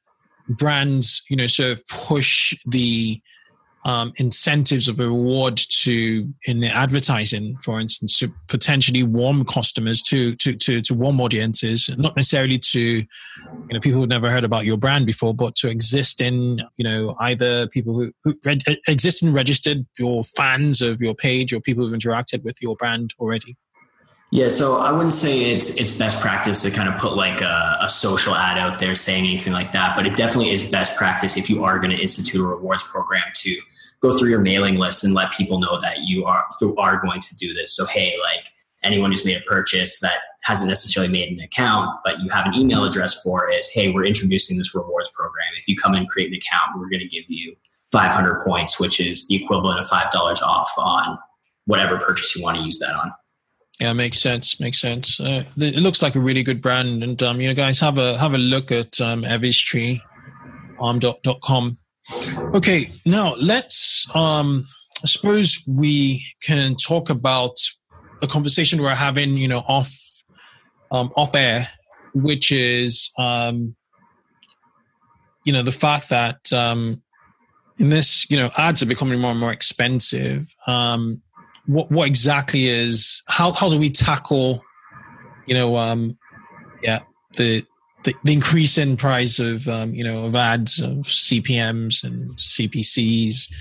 brands, 0.48 1.22
you 1.28 1.36
know, 1.36 1.46
sort 1.46 1.70
of 1.72 1.86
push 1.88 2.56
the 2.66 3.20
um, 3.84 4.12
incentives 4.16 4.88
of 4.88 5.00
a 5.00 5.04
reward 5.04 5.56
to 5.56 6.28
in 6.44 6.64
advertising, 6.64 7.56
for 7.62 7.80
instance, 7.80 8.18
to 8.18 8.30
potentially 8.48 9.02
warm 9.02 9.44
customers 9.44 10.02
to 10.02 10.34
to 10.36 10.52
to, 10.54 10.82
to 10.82 10.94
warm 10.94 11.20
audiences, 11.20 11.88
not 11.96 12.16
necessarily 12.16 12.58
to 12.58 12.80
you 12.80 13.06
know 13.70 13.80
people 13.80 14.00
who've 14.00 14.08
never 14.08 14.30
heard 14.30 14.44
about 14.44 14.64
your 14.64 14.76
brand 14.76 15.06
before, 15.06 15.32
but 15.32 15.54
to 15.56 15.70
existing 15.70 16.60
you 16.76 16.84
know 16.84 17.16
either 17.20 17.66
people 17.68 17.94
who, 17.94 18.12
who 18.24 18.34
reg- 18.44 18.62
exist 18.88 19.22
and 19.22 19.32
registered 19.32 19.86
your 19.98 20.24
fans 20.24 20.82
of 20.82 21.00
your 21.00 21.14
page 21.14 21.52
or 21.52 21.60
people 21.60 21.84
who've 21.84 21.98
interacted 21.98 22.42
with 22.42 22.56
your 22.60 22.76
brand 22.76 23.14
already. 23.18 23.56
Yeah, 24.30 24.50
so 24.50 24.76
I 24.76 24.92
wouldn't 24.92 25.14
say 25.14 25.52
it's 25.52 25.70
it's 25.70 25.90
best 25.90 26.20
practice 26.20 26.60
to 26.62 26.70
kind 26.70 26.88
of 26.88 27.00
put 27.00 27.16
like 27.16 27.40
a, 27.40 27.78
a, 27.80 27.88
social 27.88 28.34
ad 28.34 28.58
out 28.58 28.78
there 28.78 28.94
saying 28.94 29.24
anything 29.24 29.54
like 29.54 29.72
that, 29.72 29.96
but 29.96 30.06
it 30.06 30.16
definitely 30.16 30.50
is 30.50 30.62
best 30.62 30.98
practice 30.98 31.38
if 31.38 31.48
you 31.48 31.64
are 31.64 31.78
going 31.78 31.90
to 31.90 31.96
institute 31.96 32.38
a 32.38 32.44
rewards 32.44 32.82
program 32.82 33.24
to 33.36 33.58
go 34.02 34.18
through 34.18 34.28
your 34.28 34.40
mailing 34.40 34.76
list 34.76 35.02
and 35.02 35.14
let 35.14 35.32
people 35.32 35.58
know 35.58 35.80
that 35.80 36.02
you 36.02 36.26
are 36.26 36.44
you 36.60 36.76
are 36.76 37.00
going 37.00 37.20
to 37.20 37.36
do 37.36 37.54
this. 37.54 37.74
So 37.74 37.86
hey, 37.86 38.14
like 38.20 38.48
anyone 38.82 39.12
who's 39.12 39.24
made 39.24 39.38
a 39.38 39.44
purchase 39.48 40.00
that 40.00 40.18
hasn't 40.42 40.68
necessarily 40.68 41.10
made 41.10 41.32
an 41.32 41.40
account, 41.40 41.98
but 42.04 42.20
you 42.20 42.28
have 42.28 42.46
an 42.46 42.54
email 42.54 42.84
address 42.84 43.22
for 43.22 43.50
is 43.50 43.70
hey, 43.70 43.90
we're 43.90 44.04
introducing 44.04 44.58
this 44.58 44.74
rewards 44.74 45.08
program. 45.08 45.48
If 45.56 45.66
you 45.68 45.74
come 45.74 45.94
and 45.94 46.06
create 46.06 46.28
an 46.28 46.34
account, 46.34 46.78
we're 46.78 46.90
going 46.90 47.00
to 47.00 47.08
give 47.08 47.24
you 47.28 47.56
500 47.92 48.42
points, 48.44 48.78
which 48.78 49.00
is 49.00 49.26
the 49.28 49.36
equivalent 49.36 49.80
of 49.80 49.86
five 49.86 50.12
dollars 50.12 50.42
off 50.42 50.70
on 50.76 51.18
whatever 51.64 51.96
purchase 51.96 52.36
you 52.36 52.42
want 52.42 52.58
to 52.58 52.62
use 52.62 52.78
that 52.78 52.94
on. 52.94 53.10
Yeah, 53.80 53.92
makes 53.92 54.20
sense. 54.20 54.58
Makes 54.58 54.80
sense. 54.80 55.20
Uh, 55.20 55.44
it 55.56 55.76
looks 55.76 56.02
like 56.02 56.16
a 56.16 56.20
really 56.20 56.42
good 56.42 56.60
brand, 56.60 57.04
and 57.04 57.22
um, 57.22 57.40
you 57.40 57.48
know, 57.48 57.54
guys, 57.54 57.78
have 57.78 57.96
a 57.98 58.18
have 58.18 58.34
a 58.34 58.38
look 58.38 58.72
at 58.72 59.00
um, 59.00 59.24
com. 61.42 61.76
Okay, 62.54 62.90
now 63.06 63.34
let's. 63.34 64.08
Um, 64.14 64.66
I 65.02 65.06
suppose 65.06 65.62
we 65.68 66.26
can 66.42 66.74
talk 66.74 67.08
about 67.08 67.54
a 68.20 68.26
conversation 68.26 68.82
we're 68.82 68.94
having, 68.94 69.36
you 69.36 69.46
know, 69.46 69.62
off 69.68 69.94
um, 70.90 71.12
off 71.14 71.36
air, 71.36 71.68
which 72.14 72.50
is, 72.50 73.12
um, 73.16 73.76
you 75.44 75.52
know, 75.52 75.62
the 75.62 75.72
fact 75.72 76.08
that 76.08 76.52
um, 76.52 77.00
in 77.78 77.90
this, 77.90 78.28
you 78.28 78.36
know, 78.36 78.50
ads 78.56 78.82
are 78.82 78.86
becoming 78.86 79.20
more 79.20 79.30
and 79.30 79.40
more 79.40 79.52
expensive. 79.52 80.52
Um, 80.66 81.22
what 81.68 81.90
what 81.90 82.06
exactly 82.06 82.66
is 82.66 83.22
how 83.28 83.52
how 83.52 83.68
do 83.68 83.78
we 83.78 83.90
tackle, 83.90 84.64
you 85.46 85.54
know, 85.54 85.76
um, 85.76 86.18
yeah, 86.82 87.00
the 87.36 87.62
the, 88.04 88.14
the 88.24 88.32
increase 88.32 88.78
in 88.78 88.96
price 88.96 89.38
of 89.38 89.68
um, 89.68 89.92
you 89.94 90.02
know 90.02 90.24
of 90.24 90.34
ads 90.34 90.80
of 90.80 91.04
CPMS 91.04 92.02
and 92.02 92.34
CPCs. 92.36 93.52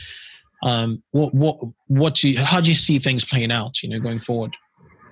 Um, 0.63 1.03
what 1.11 1.33
what 1.33 1.57
what 1.87 2.15
do 2.15 2.31
you, 2.31 2.39
how 2.39 2.61
do 2.61 2.69
you 2.69 2.75
see 2.75 2.97
things 2.97 3.25
playing 3.25 3.51
out? 3.51 3.83
You 3.83 3.89
know, 3.89 3.99
going 3.99 4.19
forward. 4.19 4.55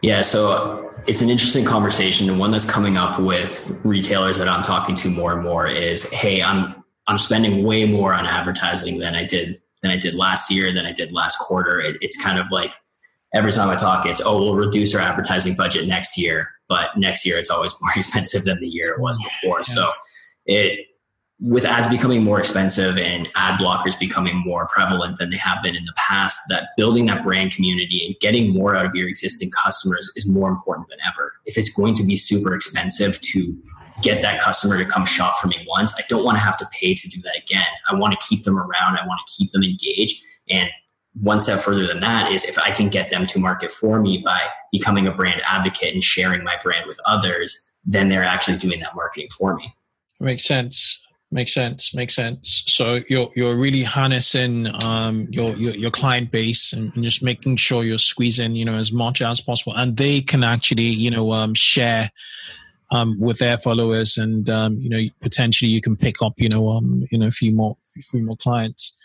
Yeah, 0.02 0.22
so 0.22 0.90
it's 1.06 1.22
an 1.22 1.30
interesting 1.30 1.66
conversation, 1.66 2.30
and 2.30 2.40
one 2.40 2.52
that's 2.52 2.70
coming 2.70 2.96
up 2.96 3.20
with 3.20 3.78
retailers 3.84 4.38
that 4.38 4.48
I'm 4.48 4.64
talking 4.64 4.96
to 4.98 5.10
more 5.10 5.34
and 5.34 5.44
more 5.44 5.68
is, 5.68 6.10
hey, 6.12 6.42
I'm 6.42 6.82
I'm 7.08 7.20
spending 7.20 7.66
way 7.66 7.86
more 7.86 8.14
on 8.14 8.26
advertising 8.26 9.00
than 9.00 9.16
I 9.16 9.26
did 9.26 9.62
than 9.82 9.92
I 9.92 9.98
did 9.98 10.16
last 10.16 10.50
year, 10.50 10.72
than 10.72 10.86
I 10.86 10.94
did 10.94 11.12
last 11.12 11.40
quarter. 11.40 11.82
It, 11.82 11.98
it's 12.00 12.22
kind 12.22 12.40
of 12.40 12.50
like 12.52 12.74
every 13.36 13.52
time 13.52 13.70
I 13.70 13.76
talk, 13.76 14.06
it's 14.08 14.22
oh, 14.26 14.40
we'll 14.40 14.56
reduce 14.56 14.96
our 14.96 15.02
advertising 15.02 15.56
budget 15.56 15.88
next 15.88 16.18
year, 16.18 16.50
but 16.68 16.98
next 16.98 17.26
year 17.26 17.38
it's 17.38 17.52
always 17.52 17.76
more 17.82 17.92
expensive 17.96 18.46
than 18.46 18.60
the 18.62 18.68
year 18.68 18.94
it 18.94 19.00
was 19.00 19.22
before. 19.22 19.60
Yeah. 19.60 19.64
So 19.64 19.92
it 20.46 20.88
with 21.42 21.66
ads 21.66 21.90
becoming 21.90 22.24
more 22.24 22.40
expensive 22.40 22.98
and 22.98 23.30
ad 23.36 23.60
blockers 23.60 24.00
becoming 24.00 24.38
more 24.38 24.68
prevalent 24.68 25.18
than 25.18 25.30
they 25.32 25.38
have 25.38 25.62
been 25.62 25.76
in 25.76 25.84
the 25.84 25.94
past, 25.98 26.40
that 26.48 26.70
building 26.78 27.08
that 27.08 27.24
brand 27.24 27.52
community 27.52 28.06
and 28.06 28.16
getting 28.22 28.54
more 28.54 28.74
out 28.74 28.86
of 28.86 28.96
your 28.96 29.10
existing 29.10 29.52
customers 29.52 30.10
is 30.16 30.26
more 30.26 30.48
important 30.48 30.88
than 30.88 30.98
ever. 31.06 31.34
If 31.46 31.58
it's 31.58 31.70
going 31.70 31.94
to 31.96 32.06
be 32.06 32.16
super 32.16 32.56
expensive 32.56 33.20
to 33.20 33.58
get 34.02 34.22
that 34.22 34.42
customer 34.42 34.78
to 34.78 34.86
come 34.86 35.06
shop 35.06 35.36
for 35.36 35.48
me 35.48 35.58
once, 35.68 35.94
I 36.00 36.04
don't 36.08 36.24
want 36.24 36.38
to 36.38 36.44
have 36.44 36.56
to 36.58 36.70
pay 36.72 36.94
to 36.94 37.10
do 37.10 37.22
that 37.24 37.36
again. 37.38 37.68
I 37.92 37.96
want 37.96 38.18
to 38.18 38.28
keep 38.28 38.44
them 38.44 38.58
around. 38.58 38.98
I 38.98 39.06
want 39.06 39.20
to 39.26 39.34
keep 39.34 39.52
them 39.52 39.64
engaged. 39.64 40.24
And 40.50 40.70
one 41.22 41.40
step 41.40 41.60
further 41.60 41.88
than 41.88 42.02
that 42.02 42.32
is 42.32 42.44
if 42.44 42.58
I 42.58 42.72
can 42.72 42.90
get 42.90 43.10
them 43.10 43.26
to 43.28 43.40
market 43.40 43.72
for 43.72 44.02
me 44.02 44.18
by 44.18 44.42
becoming 44.72 45.08
a 45.08 45.12
brand 45.12 45.42
advocate 45.46 45.94
and 45.94 46.04
sharing 46.04 46.44
my 46.44 46.58
brand 46.62 46.88
with 46.88 47.00
others, 47.06 47.72
then 47.86 48.10
they're 48.10 48.24
actually 48.24 48.58
doing 48.58 48.80
that 48.82 48.96
marketing 48.96 49.30
for 49.38 49.56
me. 49.56 49.74
Makes 50.20 50.46
sense. 50.46 51.02
Makes 51.32 51.54
sense. 51.54 51.94
Makes 51.94 52.16
sense. 52.16 52.64
So 52.68 53.02
you're 53.10 53.30
you're 53.36 53.56
really 53.56 53.84
harnessing 53.84 54.68
um, 54.84 55.28
your, 55.32 55.56
your 55.56 55.76
your 55.76 55.92
client 55.92 56.32
base 56.32 56.72
and, 56.72 56.94
just 57.04 57.24
making 57.24 57.58
sure 57.58 57.84
you're 57.84 57.98
squeezing 57.98 58.54
you 58.54 58.64
know 58.64 58.76
as 58.76 58.92
much 58.92 59.22
as 59.22 59.42
possible, 59.42 59.74
and 59.76 59.98
they 59.98 60.22
can 60.22 60.44
actually 60.44 60.84
you 60.84 61.10
know 61.10 61.34
um, 61.34 61.54
share 61.54 62.12
um, 62.92 63.20
with 63.20 63.40
their 63.40 63.58
followers, 63.58 64.18
and 64.18 64.50
um, 64.50 64.78
you 64.78 64.90
know 64.90 65.02
potentially 65.20 65.70
you 65.70 65.82
can 65.82 65.98
pick 65.98 66.22
up 66.22 66.34
you 66.38 66.48
know 66.48 66.70
um, 66.70 67.06
you 67.12 67.18
know 67.18 67.28
a 67.28 67.32
few 67.32 67.54
more 67.54 67.76
a 67.98 68.02
few 68.02 68.24
more 68.24 68.38
clients. 68.38 68.96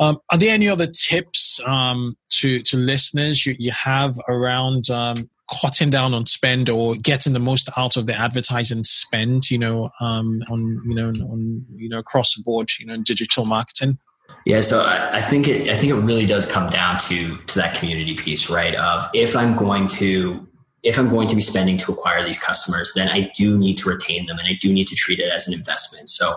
Um, 0.00 0.18
are 0.30 0.38
there 0.38 0.54
any 0.54 0.68
other 0.68 0.86
tips 0.86 1.60
um, 1.66 2.16
to 2.30 2.60
to 2.62 2.76
listeners 2.76 3.46
you, 3.46 3.54
you 3.58 3.72
have 3.72 4.18
around 4.28 4.90
um, 4.90 5.28
cutting 5.60 5.90
down 5.90 6.14
on 6.14 6.26
spend 6.26 6.68
or 6.68 6.96
getting 6.96 7.32
the 7.32 7.38
most 7.38 7.68
out 7.76 7.96
of 7.96 8.06
the 8.06 8.14
advertising 8.14 8.84
spend? 8.84 9.50
You 9.50 9.58
know, 9.58 9.90
um, 10.00 10.42
on 10.50 10.82
you 10.86 10.94
know 10.94 11.08
on 11.08 11.64
you 11.76 11.88
know 11.88 11.98
across 11.98 12.34
the 12.34 12.42
board, 12.42 12.70
you 12.78 12.86
know, 12.86 12.94
in 12.94 13.02
digital 13.02 13.44
marketing. 13.44 13.98
Yeah, 14.46 14.62
so 14.62 14.80
I, 14.80 15.18
I 15.18 15.20
think 15.22 15.48
it 15.48 15.68
I 15.68 15.76
think 15.76 15.92
it 15.92 15.96
really 15.96 16.26
does 16.26 16.50
come 16.50 16.70
down 16.70 16.98
to 17.00 17.36
to 17.36 17.58
that 17.58 17.76
community 17.76 18.14
piece, 18.14 18.50
right? 18.50 18.74
Of 18.74 19.08
if 19.14 19.36
I'm 19.36 19.56
going 19.56 19.88
to 19.88 20.46
if 20.84 20.98
I'm 20.98 21.08
going 21.08 21.28
to 21.28 21.34
be 21.34 21.40
spending 21.40 21.78
to 21.78 21.92
acquire 21.92 22.22
these 22.22 22.38
customers, 22.38 22.92
then 22.94 23.08
I 23.08 23.32
do 23.34 23.58
need 23.58 23.78
to 23.78 23.88
retain 23.88 24.26
them 24.26 24.38
and 24.38 24.46
I 24.46 24.58
do 24.60 24.72
need 24.72 24.86
to 24.88 24.94
treat 24.94 25.18
it 25.18 25.32
as 25.32 25.48
an 25.48 25.54
investment. 25.54 26.10
So 26.10 26.34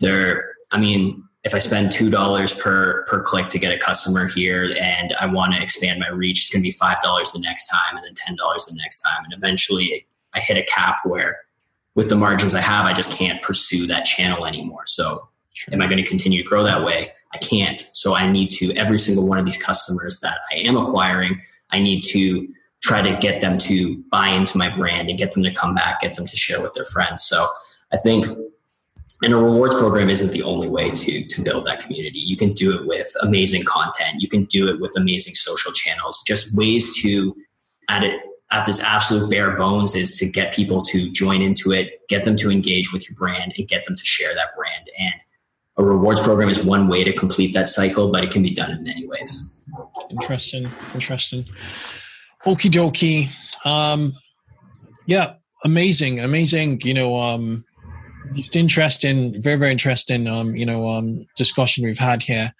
there, 0.00 0.54
I 0.72 0.78
mean, 0.78 1.22
if 1.44 1.54
I 1.54 1.58
spend 1.58 1.92
two 1.92 2.10
dollars 2.10 2.54
per 2.54 3.04
per 3.06 3.22
click 3.22 3.50
to 3.50 3.58
get 3.58 3.72
a 3.72 3.78
customer 3.78 4.26
here, 4.26 4.74
and 4.80 5.14
I 5.20 5.26
want 5.26 5.54
to 5.54 5.62
expand 5.62 6.00
my 6.00 6.08
reach, 6.08 6.44
it's 6.44 6.50
going 6.50 6.62
to 6.62 6.66
be 6.66 6.72
five 6.72 7.00
dollars 7.00 7.32
the 7.32 7.38
next 7.38 7.68
time, 7.68 7.96
and 7.96 8.04
then 8.04 8.14
ten 8.14 8.34
dollars 8.36 8.66
the 8.66 8.74
next 8.76 9.02
time, 9.02 9.24
and 9.24 9.32
eventually 9.32 10.06
I 10.32 10.40
hit 10.40 10.56
a 10.56 10.62
cap 10.62 10.98
where, 11.04 11.42
with 11.94 12.08
the 12.08 12.16
margins 12.16 12.54
I 12.54 12.60
have, 12.60 12.86
I 12.86 12.92
just 12.92 13.12
can't 13.12 13.40
pursue 13.42 13.86
that 13.86 14.04
channel 14.04 14.46
anymore. 14.46 14.84
So, 14.86 15.28
sure. 15.52 15.74
am 15.74 15.82
I 15.82 15.86
going 15.86 16.02
to 16.02 16.08
continue 16.08 16.42
to 16.42 16.48
grow 16.48 16.64
that 16.64 16.82
way? 16.82 17.12
I 17.34 17.38
can't. 17.38 17.80
So 17.92 18.14
I 18.14 18.30
need 18.30 18.50
to 18.52 18.72
every 18.74 18.98
single 18.98 19.28
one 19.28 19.38
of 19.38 19.44
these 19.44 19.62
customers 19.62 20.20
that 20.20 20.38
I 20.52 20.56
am 20.56 20.76
acquiring, 20.76 21.40
I 21.70 21.78
need 21.78 22.02
to 22.04 22.48
try 22.82 23.02
to 23.02 23.16
get 23.18 23.40
them 23.40 23.58
to 23.58 24.02
buy 24.10 24.28
into 24.28 24.58
my 24.58 24.74
brand 24.74 25.08
and 25.08 25.18
get 25.18 25.32
them 25.32 25.42
to 25.42 25.52
come 25.52 25.74
back, 25.74 26.00
get 26.00 26.14
them 26.14 26.26
to 26.26 26.36
share 26.36 26.60
with 26.60 26.74
their 26.74 26.84
friends. 26.84 27.22
So 27.24 27.48
I 27.92 27.96
think 27.96 28.26
and 29.22 29.32
a 29.32 29.36
rewards 29.36 29.74
program 29.76 30.10
isn't 30.10 30.32
the 30.32 30.42
only 30.42 30.68
way 30.68 30.90
to 30.90 31.24
to 31.24 31.42
build 31.42 31.66
that 31.66 31.80
community. 31.80 32.18
You 32.18 32.36
can 32.36 32.52
do 32.52 32.74
it 32.76 32.86
with 32.86 33.10
amazing 33.22 33.64
content. 33.64 34.20
You 34.20 34.28
can 34.28 34.44
do 34.44 34.68
it 34.68 34.80
with 34.80 34.92
amazing 34.96 35.34
social 35.34 35.72
channels. 35.72 36.22
Just 36.26 36.56
ways 36.56 36.96
to 37.02 37.36
at 37.88 38.02
it 38.02 38.20
at 38.50 38.66
this 38.66 38.80
absolute 38.80 39.30
bare 39.30 39.56
bones 39.56 39.94
is 39.94 40.18
to 40.18 40.28
get 40.28 40.54
people 40.54 40.82
to 40.82 41.10
join 41.10 41.42
into 41.42 41.72
it 41.72 42.06
get 42.08 42.24
them 42.24 42.36
to 42.36 42.50
engage 42.50 42.92
with 42.92 43.08
your 43.08 43.16
brand 43.16 43.52
and 43.56 43.66
get 43.66 43.84
them 43.84 43.96
to 43.96 44.04
share 44.04 44.34
that 44.34 44.54
brand. 44.56 44.88
And 44.98 45.14
a 45.76 45.82
rewards 45.82 46.20
program 46.20 46.48
is 46.48 46.62
one 46.62 46.86
way 46.86 47.02
to 47.04 47.12
complete 47.12 47.52
that 47.54 47.68
cycle 47.68 48.10
but 48.10 48.22
it 48.24 48.30
can 48.30 48.42
be 48.42 48.50
done 48.50 48.70
in 48.70 48.82
many 48.82 49.06
ways. 49.06 49.58
Interesting. 50.10 50.70
Interesting. 50.92 51.44
Okie 52.46 52.70
dokie. 52.70 53.28
Um 53.66 54.12
yeah 55.06 55.34
amazing 55.64 56.20
amazing. 56.20 56.80
You 56.82 56.94
know 56.94 57.18
um 57.18 57.64
just 58.32 58.56
interesting, 58.56 59.40
very, 59.42 59.56
very 59.56 59.72
interesting, 59.72 60.26
um, 60.26 60.56
you 60.56 60.66
know, 60.66 60.88
um, 60.88 61.26
discussion 61.36 61.84
we've 61.84 61.98
had 61.98 62.22
here. 62.22 62.52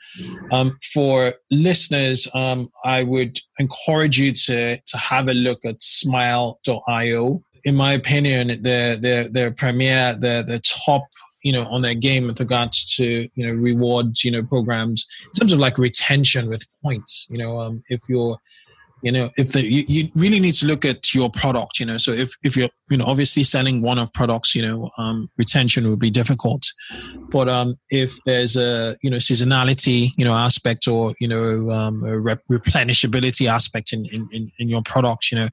Um, 0.52 0.78
for 0.92 1.34
listeners, 1.50 2.28
um, 2.34 2.68
I 2.84 3.02
would 3.02 3.38
encourage 3.58 4.18
you 4.18 4.32
to, 4.32 4.78
to 4.78 4.98
have 4.98 5.28
a 5.28 5.34
look 5.34 5.64
at 5.64 5.82
smile.io. 5.82 7.42
In 7.64 7.76
my 7.76 7.92
opinion, 7.92 8.48
the, 8.48 8.98
the, 9.00 9.30
the 9.30 9.54
premier, 9.56 10.14
the, 10.14 10.44
the 10.46 10.60
top 10.60 11.02
you 11.42 11.52
know 11.52 11.64
on 11.66 11.82
their 11.82 11.94
game 11.94 12.26
with 12.26 12.40
regards 12.40 12.96
to 12.96 13.28
you 13.34 13.46
know 13.46 13.52
rewards 13.52 14.24
you 14.24 14.30
know 14.30 14.42
programs 14.42 15.06
in 15.26 15.32
terms 15.32 15.52
of 15.52 15.58
like 15.58 15.76
retention 15.76 16.48
with 16.48 16.66
points 16.82 17.28
you 17.30 17.36
know 17.36 17.60
um, 17.60 17.82
if 17.90 18.00
you're 18.08 18.38
you 19.04 19.12
know 19.12 19.30
if 19.36 19.52
the 19.52 19.62
you, 19.62 19.84
you, 19.86 20.08
really 20.14 20.40
need 20.40 20.54
to 20.54 20.66
look 20.66 20.84
at 20.84 21.14
your 21.14 21.30
product 21.30 21.78
you 21.78 21.84
know. 21.84 21.98
So 21.98 22.10
if 22.10 22.34
if 22.42 22.56
you're 22.56 22.70
you 22.88 22.96
know 22.96 23.04
obviously 23.04 23.44
selling 23.44 23.82
one 23.82 23.98
of 23.98 24.12
products 24.14 24.54
you 24.54 24.62
know 24.62 24.90
um, 24.96 25.28
retention 25.36 25.88
would 25.88 25.98
be 25.98 26.10
difficult. 26.10 26.62
But 27.30 27.48
um, 27.50 27.74
if 27.90 28.16
there's 28.24 28.56
a 28.56 28.96
you 29.02 29.10
know 29.10 29.18
seasonality 29.18 30.10
you 30.16 30.24
know 30.24 30.34
aspect 30.34 30.88
or 30.88 31.14
you 31.20 31.28
know 31.28 31.70
um, 31.70 32.00
replenishability 32.02 33.46
aspect 33.46 33.92
in, 33.92 34.06
in 34.06 34.50
in 34.58 34.68
your 34.70 34.82
product 34.82 35.30
you 35.30 35.38
know 35.38 35.48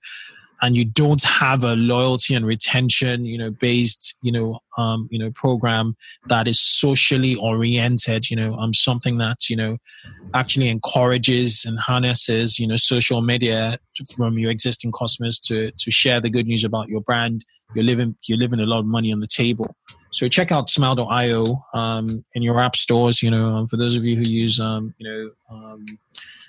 and 0.61 0.77
you 0.77 0.85
don't 0.85 1.23
have 1.23 1.63
a 1.63 1.75
loyalty 1.75 2.35
and 2.35 2.45
retention, 2.45 3.25
you 3.25 3.37
know, 3.37 3.49
based, 3.49 4.15
you 4.21 4.31
know, 4.31 4.59
um, 4.77 5.07
you 5.11 5.17
know, 5.17 5.31
program 5.31 5.95
that 6.27 6.47
is 6.47 6.59
socially 6.59 7.35
oriented, 7.35 8.29
you 8.29 8.35
know, 8.35 8.53
um, 8.55 8.73
something 8.73 9.17
that, 9.17 9.49
you 9.49 9.55
know, 9.55 9.77
actually 10.35 10.69
encourages 10.69 11.65
and 11.65 11.79
harnesses, 11.79 12.59
you 12.59 12.67
know, 12.67 12.75
social 12.75 13.21
media 13.21 13.79
from 14.15 14.37
your 14.37 14.51
existing 14.51 14.91
customers 14.91 15.39
to, 15.39 15.71
to 15.71 15.89
share 15.89 16.21
the 16.21 16.29
good 16.29 16.45
news 16.45 16.63
about 16.63 16.89
your 16.89 17.01
brand. 17.01 17.43
You're 17.73 17.85
living, 17.85 18.15
you're 18.27 18.37
living 18.37 18.59
a 18.59 18.65
lot 18.65 18.79
of 18.79 18.85
money 18.85 19.11
on 19.11 19.19
the 19.19 19.27
table. 19.27 19.75
So 20.11 20.27
check 20.27 20.51
out 20.51 20.69
smile.io, 20.69 21.65
um, 21.73 22.23
in 22.35 22.43
your 22.43 22.59
app 22.59 22.75
stores, 22.75 23.23
you 23.23 23.31
know, 23.31 23.55
um, 23.55 23.67
for 23.67 23.77
those 23.77 23.95
of 23.95 24.05
you 24.05 24.17
who 24.17 24.23
use, 24.23 24.59
um, 24.59 24.93
you 24.97 25.09
know, 25.09 25.31
um, 25.49 25.85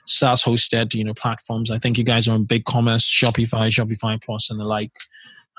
SaaS 0.06 0.42
hosted, 0.42 0.94
you 0.94 1.04
know, 1.04 1.14
platforms. 1.14 1.70
I 1.70 1.78
think 1.78 1.98
you 1.98 2.04
guys 2.04 2.28
are 2.28 2.32
on 2.32 2.44
BigCommerce, 2.46 3.08
Shopify, 3.08 3.68
Shopify 3.70 4.22
Plus, 4.22 4.50
and 4.50 4.58
the 4.58 4.64
like. 4.64 4.92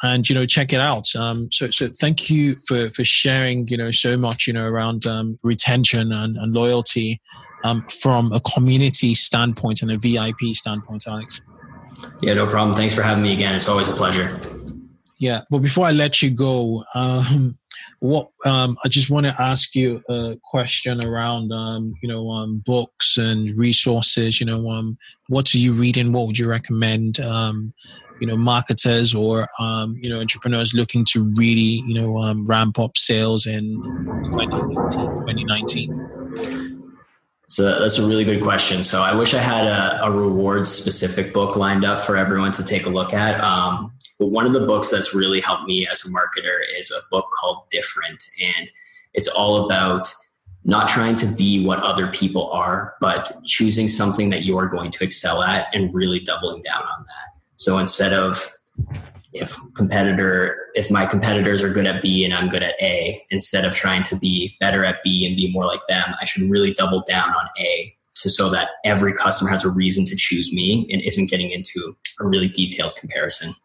And 0.01 0.27
you 0.27 0.35
know, 0.35 0.45
check 0.45 0.73
it 0.73 0.81
out. 0.81 1.15
Um, 1.15 1.49
so, 1.49 1.71
so 1.71 1.87
thank 1.87 2.29
you 2.29 2.55
for 2.67 2.89
for 2.89 3.05
sharing, 3.05 3.67
you 3.69 3.77
know, 3.77 3.89
so 3.89 4.17
much, 4.17 4.47
you 4.47 4.53
know, 4.53 4.65
around 4.65 5.07
um, 5.07 5.39
retention 5.43 6.11
and, 6.11 6.35
and 6.35 6.51
loyalty 6.51 7.21
um, 7.63 7.83
from 7.83 8.33
a 8.33 8.41
community 8.41 9.13
standpoint 9.13 9.81
and 9.81 9.91
a 9.91 9.97
VIP 9.97 10.53
standpoint, 10.53 11.05
Alex. 11.07 11.41
Yeah, 12.21 12.33
no 12.33 12.47
problem. 12.47 12.75
Thanks 12.75 12.93
for 12.93 13.01
having 13.01 13.23
me 13.23 13.33
again. 13.33 13.55
It's 13.55 13.69
always 13.69 13.87
a 13.87 13.93
pleasure. 13.93 14.41
Yeah, 15.17 15.41
but 15.49 15.59
before 15.59 15.85
I 15.85 15.91
let 15.91 16.21
you 16.21 16.31
go, 16.31 16.83
um, 16.93 17.57
what 18.03 18.27
um, 18.45 18.77
I 18.83 18.89
just 18.89 19.09
want 19.09 19.25
to 19.27 19.41
ask 19.41 19.75
you 19.75 20.03
a 20.09 20.35
question 20.43 21.01
around 21.01 21.53
um, 21.53 21.93
you 22.01 22.09
know 22.09 22.29
um, 22.31 22.61
books 22.65 23.17
and 23.17 23.57
resources. 23.57 24.41
You 24.41 24.45
know, 24.45 24.69
um, 24.71 24.97
what 25.29 25.55
are 25.55 25.57
you 25.57 25.71
reading? 25.71 26.11
What 26.11 26.27
would 26.27 26.37
you 26.37 26.49
recommend? 26.49 27.21
Um, 27.21 27.73
you 28.19 28.27
know, 28.27 28.35
marketers 28.35 29.15
or 29.15 29.47
um, 29.57 29.95
you 30.01 30.09
know 30.09 30.19
entrepreneurs 30.19 30.73
looking 30.73 31.05
to 31.11 31.23
really 31.37 31.81
you 31.87 31.93
know 31.93 32.17
um, 32.17 32.45
ramp 32.45 32.77
up 32.77 32.97
sales 32.97 33.45
in 33.45 33.81
2019. 34.25 36.72
So 37.53 37.79
that's 37.79 37.99
a 37.99 38.07
really 38.07 38.25
good 38.25 38.41
question. 38.41 38.81
So 38.81 39.03
I 39.03 39.13
wish 39.13 39.35
I 39.35 39.39
had 39.39 39.67
a, 39.67 40.05
a 40.05 40.09
rewards 40.09 40.71
specific 40.71 41.35
book 41.35 41.55
lined 41.55 41.85
up 41.85 42.01
for 42.01 42.17
everyone 42.17 42.51
to 42.53 42.63
take 42.63 42.87
a 42.87 42.89
look 42.89 43.13
at. 43.13 43.39
Um, 43.41 43.93
but 44.17 44.29
one 44.29 44.47
of 44.47 44.53
the 44.53 44.65
books 44.65 44.89
that's 44.89 45.13
really 45.13 45.39
helped 45.39 45.65
me 45.65 45.87
as 45.87 46.03
a 46.03 46.09
marketer 46.09 46.61
is 46.79 46.89
a 46.89 47.01
book 47.11 47.27
called 47.39 47.69
Different. 47.69 48.25
And 48.41 48.71
it's 49.13 49.27
all 49.27 49.67
about 49.67 50.11
not 50.63 50.87
trying 50.87 51.15
to 51.17 51.27
be 51.27 51.63
what 51.63 51.77
other 51.77 52.07
people 52.07 52.49
are, 52.49 52.95
but 52.99 53.31
choosing 53.45 53.87
something 53.87 54.31
that 54.31 54.45
you're 54.45 54.67
going 54.67 54.89
to 54.89 55.03
excel 55.03 55.43
at 55.43 55.67
and 55.75 55.93
really 55.93 56.21
doubling 56.21 56.63
down 56.63 56.81
on 56.81 57.05
that. 57.05 57.39
So 57.57 57.77
instead 57.77 58.13
of 58.13 58.51
if 59.33 59.57
competitor 59.75 60.67
if 60.75 60.89
my 60.89 61.05
competitors 61.05 61.61
are 61.61 61.69
good 61.69 61.85
at 61.85 62.01
B 62.01 62.23
and 62.25 62.33
I'm 62.33 62.49
good 62.49 62.63
at 62.63 62.75
A, 62.81 63.23
instead 63.29 63.65
of 63.65 63.73
trying 63.73 64.03
to 64.03 64.15
be 64.15 64.55
better 64.59 64.85
at 64.85 65.03
B 65.03 65.25
and 65.25 65.35
be 65.35 65.51
more 65.51 65.65
like 65.65 65.85
them, 65.87 66.15
I 66.19 66.25
should 66.25 66.49
really 66.49 66.73
double 66.73 67.03
down 67.07 67.29
on 67.29 67.47
A 67.59 67.95
to 68.15 68.29
so 68.29 68.49
that 68.49 68.69
every 68.83 69.13
customer 69.13 69.49
has 69.49 69.63
a 69.63 69.69
reason 69.69 70.05
to 70.05 70.15
choose 70.15 70.53
me 70.53 70.87
and 70.91 71.01
isn't 71.01 71.29
getting 71.29 71.51
into 71.51 71.95
a 72.19 72.25
really 72.25 72.47
detailed 72.47 72.95
comparison. 72.95 73.55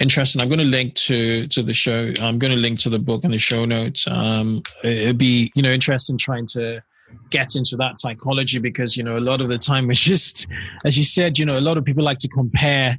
Interesting. 0.00 0.42
I'm 0.42 0.48
going 0.48 0.58
to 0.58 0.64
link 0.64 0.94
to 0.94 1.46
to 1.48 1.62
the 1.62 1.74
show. 1.74 2.12
I'm 2.20 2.38
going 2.38 2.52
to 2.52 2.58
link 2.60 2.80
to 2.80 2.90
the 2.90 2.98
book 2.98 3.24
in 3.24 3.30
the 3.30 3.38
show 3.38 3.64
notes. 3.64 4.06
Um, 4.08 4.62
it'd 4.82 5.18
be 5.18 5.52
you 5.54 5.62
know 5.62 5.70
interesting 5.70 6.18
trying 6.18 6.46
to 6.48 6.82
get 7.30 7.54
into 7.54 7.76
that 7.76 8.00
psychology 8.00 8.58
because 8.58 8.96
you 8.96 9.04
know 9.04 9.16
a 9.16 9.20
lot 9.20 9.40
of 9.40 9.48
the 9.48 9.58
time 9.58 9.90
it's 9.92 10.00
just 10.00 10.48
as 10.84 10.98
you 10.98 11.04
said 11.04 11.38
you 11.38 11.44
know 11.46 11.56
a 11.56 11.60
lot 11.60 11.78
of 11.78 11.84
people 11.84 12.02
like 12.02 12.18
to 12.18 12.28
compare 12.28 12.98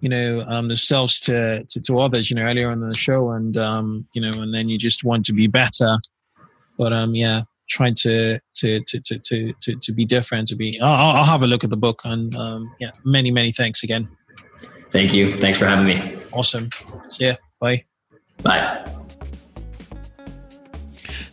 you 0.00 0.08
know 0.08 0.44
um, 0.48 0.68
themselves 0.68 1.20
to, 1.20 1.64
to, 1.64 1.80
to 1.80 1.98
others 2.00 2.30
you 2.30 2.36
know 2.36 2.42
earlier 2.42 2.70
on 2.70 2.82
in 2.82 2.88
the 2.88 2.96
show 2.96 3.30
and 3.30 3.56
um, 3.56 4.06
you 4.12 4.20
know 4.20 4.32
and 4.42 4.54
then 4.54 4.68
you 4.68 4.78
just 4.78 5.04
want 5.04 5.24
to 5.26 5.32
be 5.32 5.46
better. 5.46 5.98
But 6.78 6.92
um 6.92 7.14
yeah 7.14 7.42
trying 7.68 7.94
to 7.94 8.38
to 8.54 8.80
to 8.84 9.00
to 9.00 9.18
to 9.18 9.52
to, 9.60 9.74
to 9.76 9.92
be 9.92 10.04
different 10.04 10.48
to 10.48 10.56
be 10.56 10.78
I'll, 10.80 11.16
I'll, 11.16 11.24
have 11.24 11.42
a 11.42 11.46
look 11.46 11.64
at 11.64 11.70
the 11.70 11.76
book 11.76 12.02
and 12.04 12.34
um, 12.36 12.72
yeah 12.78 12.90
many 13.04 13.30
many 13.30 13.52
thanks 13.52 13.82
again. 13.82 14.08
Thank 14.90 15.12
you. 15.12 15.36
Thanks 15.36 15.58
for 15.58 15.66
having 15.66 15.86
me. 15.86 16.16
Awesome. 16.32 16.70
See 17.08 17.26
ya. 17.26 17.34
Bye. 17.60 17.84
Bye. 18.42 18.84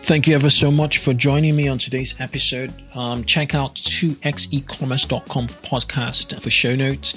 Thank 0.03 0.27
you 0.27 0.35
ever 0.35 0.49
so 0.49 0.69
much 0.69 0.97
for 0.97 1.13
joining 1.13 1.55
me 1.55 1.69
on 1.69 1.77
today's 1.77 2.19
episode. 2.19 2.73
Um, 2.93 3.23
check 3.23 3.55
out 3.55 3.75
2xecommerce.com 3.75 5.47
podcast 5.47 6.41
for 6.41 6.49
show 6.49 6.75
notes. 6.75 7.13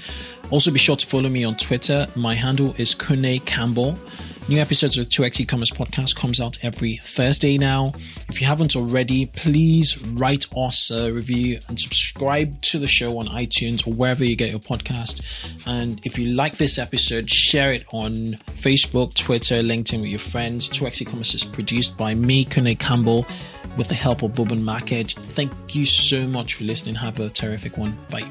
Also, 0.51 0.71
be 0.71 0.79
sure 0.79 0.97
to 0.97 1.07
follow 1.07 1.29
me 1.29 1.45
on 1.45 1.57
Twitter. 1.57 2.07
My 2.15 2.35
handle 2.35 2.75
is 2.79 2.95
Kunle 2.95 3.45
Campbell. 3.45 3.99
New 4.49 4.61
episodes 4.61 4.97
of 4.97 5.09
2x 5.09 5.41
e-commerce 5.41 5.73
podcast 5.73 6.15
comes 6.15 6.39
out 6.39 6.57
every 6.63 6.99
Thursday 6.99 7.59
now. 7.59 7.91
If 8.29 8.41
you 8.41 8.47
haven't 8.47 8.77
already, 8.77 9.27
please 9.27 10.01
write 10.07 10.47
us 10.57 10.93
a 10.93 11.13
review 11.13 11.59
and 11.69 11.81
subscribe 11.81 12.63
to 12.63 12.79
the 12.79 12.87
show 12.87 13.19
on 13.19 13.27
iTunes 13.27 13.85
or 13.85 13.93
wherever 13.93 14.25
you 14.25 14.37
get 14.37 14.51
your 14.51 14.61
podcast. 14.61 15.21
And 15.67 16.01
if 16.07 16.17
you 16.17 16.27
like 16.27 16.59
this 16.59 16.79
episode, 16.79 17.29
share 17.29 17.73
it 17.73 17.85
on 17.93 18.37
Facebook, 18.55 19.15
Twitter, 19.15 19.57
LinkedIn 19.57 20.01
with 20.01 20.11
your 20.11 20.21
friends. 20.21 20.71
2x 20.71 21.03
e-commerce 21.03 21.35
is 21.35 21.43
produced 21.43 21.99
by 21.99 22.15
me, 22.15 22.45
Kunle 22.45 22.79
Campbell, 22.79 23.27
with 23.77 23.89
the 23.89 23.97
help 23.97 24.23
of 24.23 24.31
Boban 24.31 24.63
Markage. 24.63 25.17
Thank 25.17 25.75
you 25.75 25.85
so 25.85 26.25
much 26.25 26.55
for 26.55 26.63
listening. 26.63 26.95
Have 26.95 27.19
a 27.19 27.31
terrific 27.31 27.77
one. 27.77 27.99
Bye. 28.11 28.31